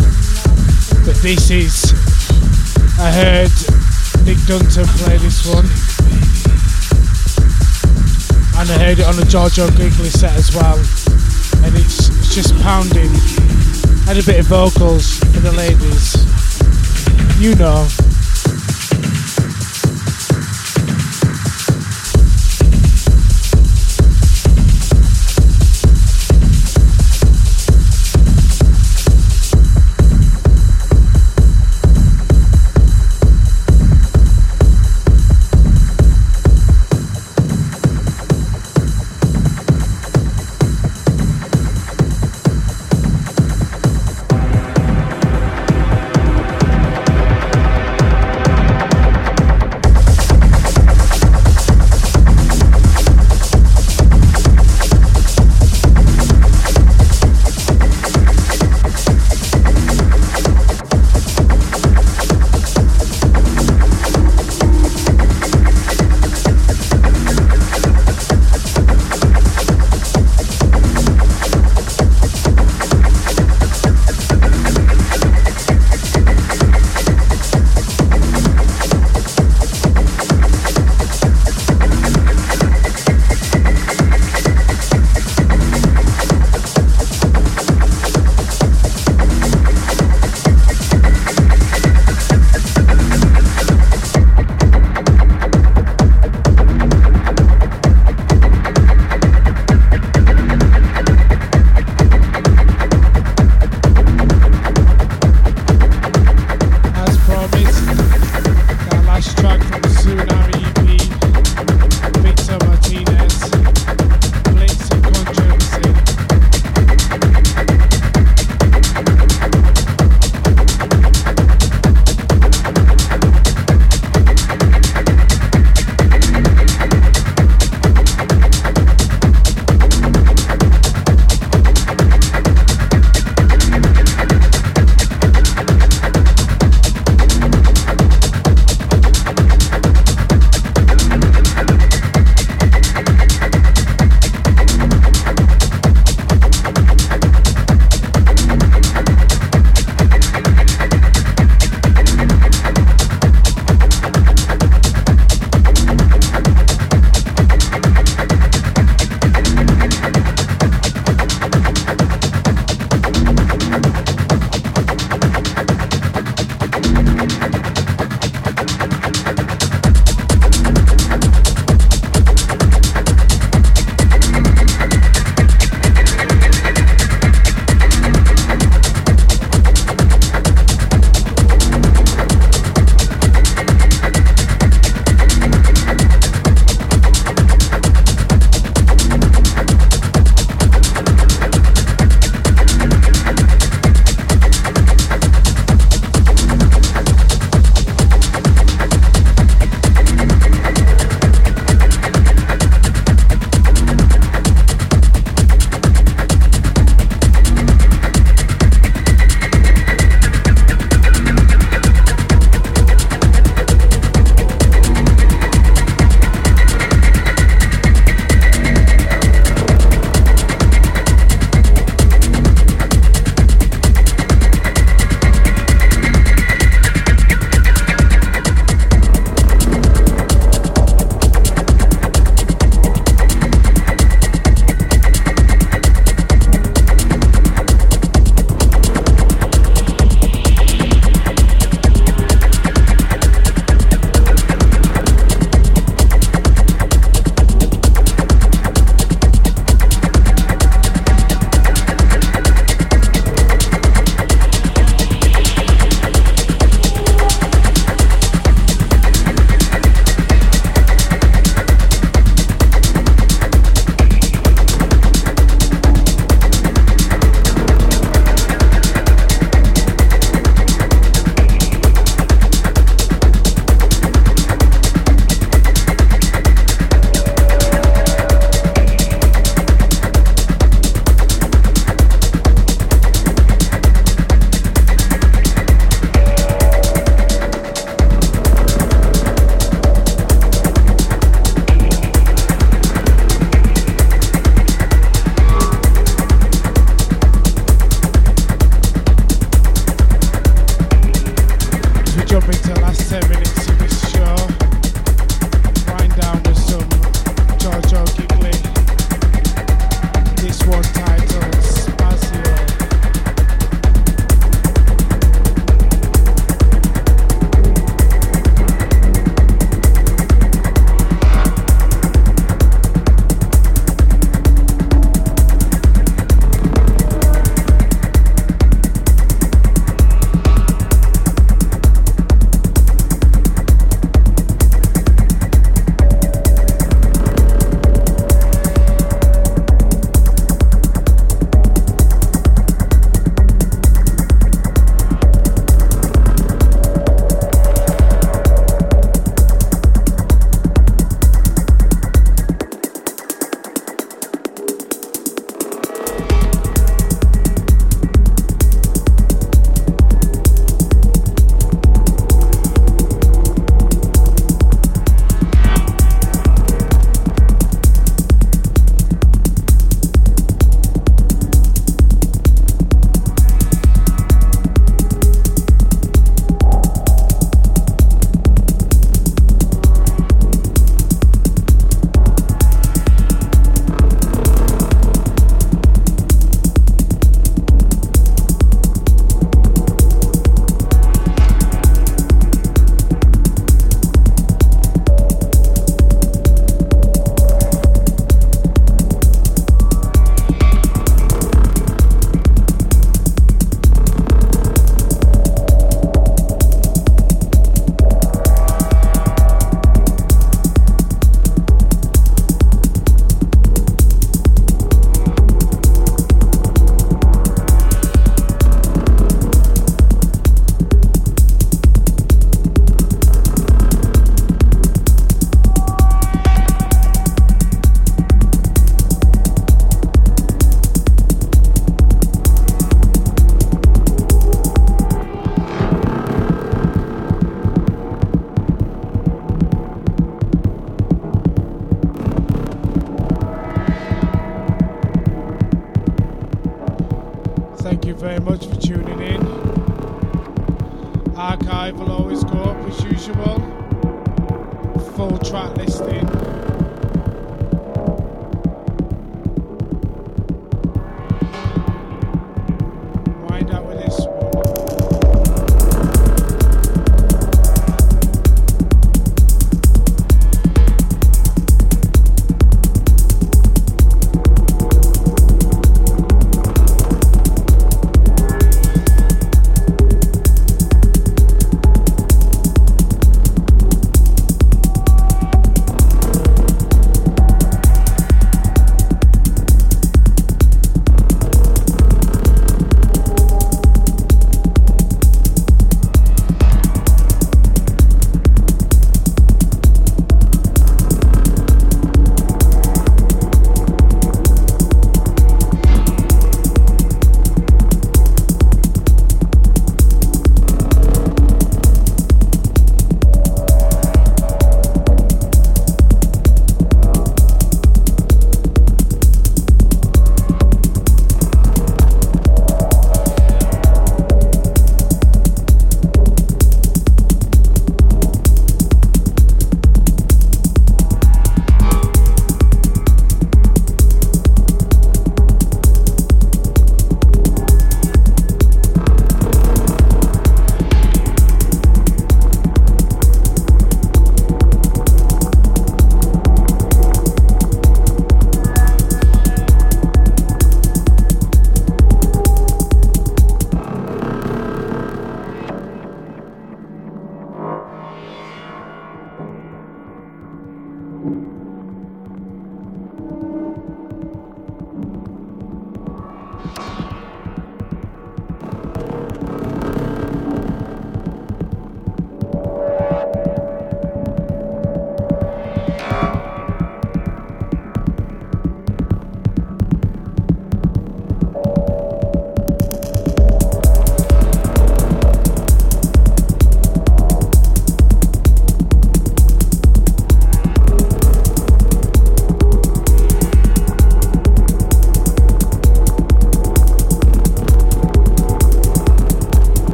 [1.06, 1.94] But this is.
[2.98, 3.52] I heard
[4.26, 5.64] Nick Dunton play this one.
[8.58, 10.76] And I heard it on a Giorgio Gigli set as well.
[11.64, 13.10] And it's, it's just pounding.
[14.06, 16.16] Had a bit of vocals for the ladies.
[17.40, 17.86] You know.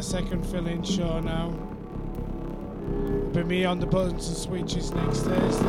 [0.00, 1.52] My second fill-in show now.
[3.32, 5.59] It'll be me on the buttons and switches next Thursday,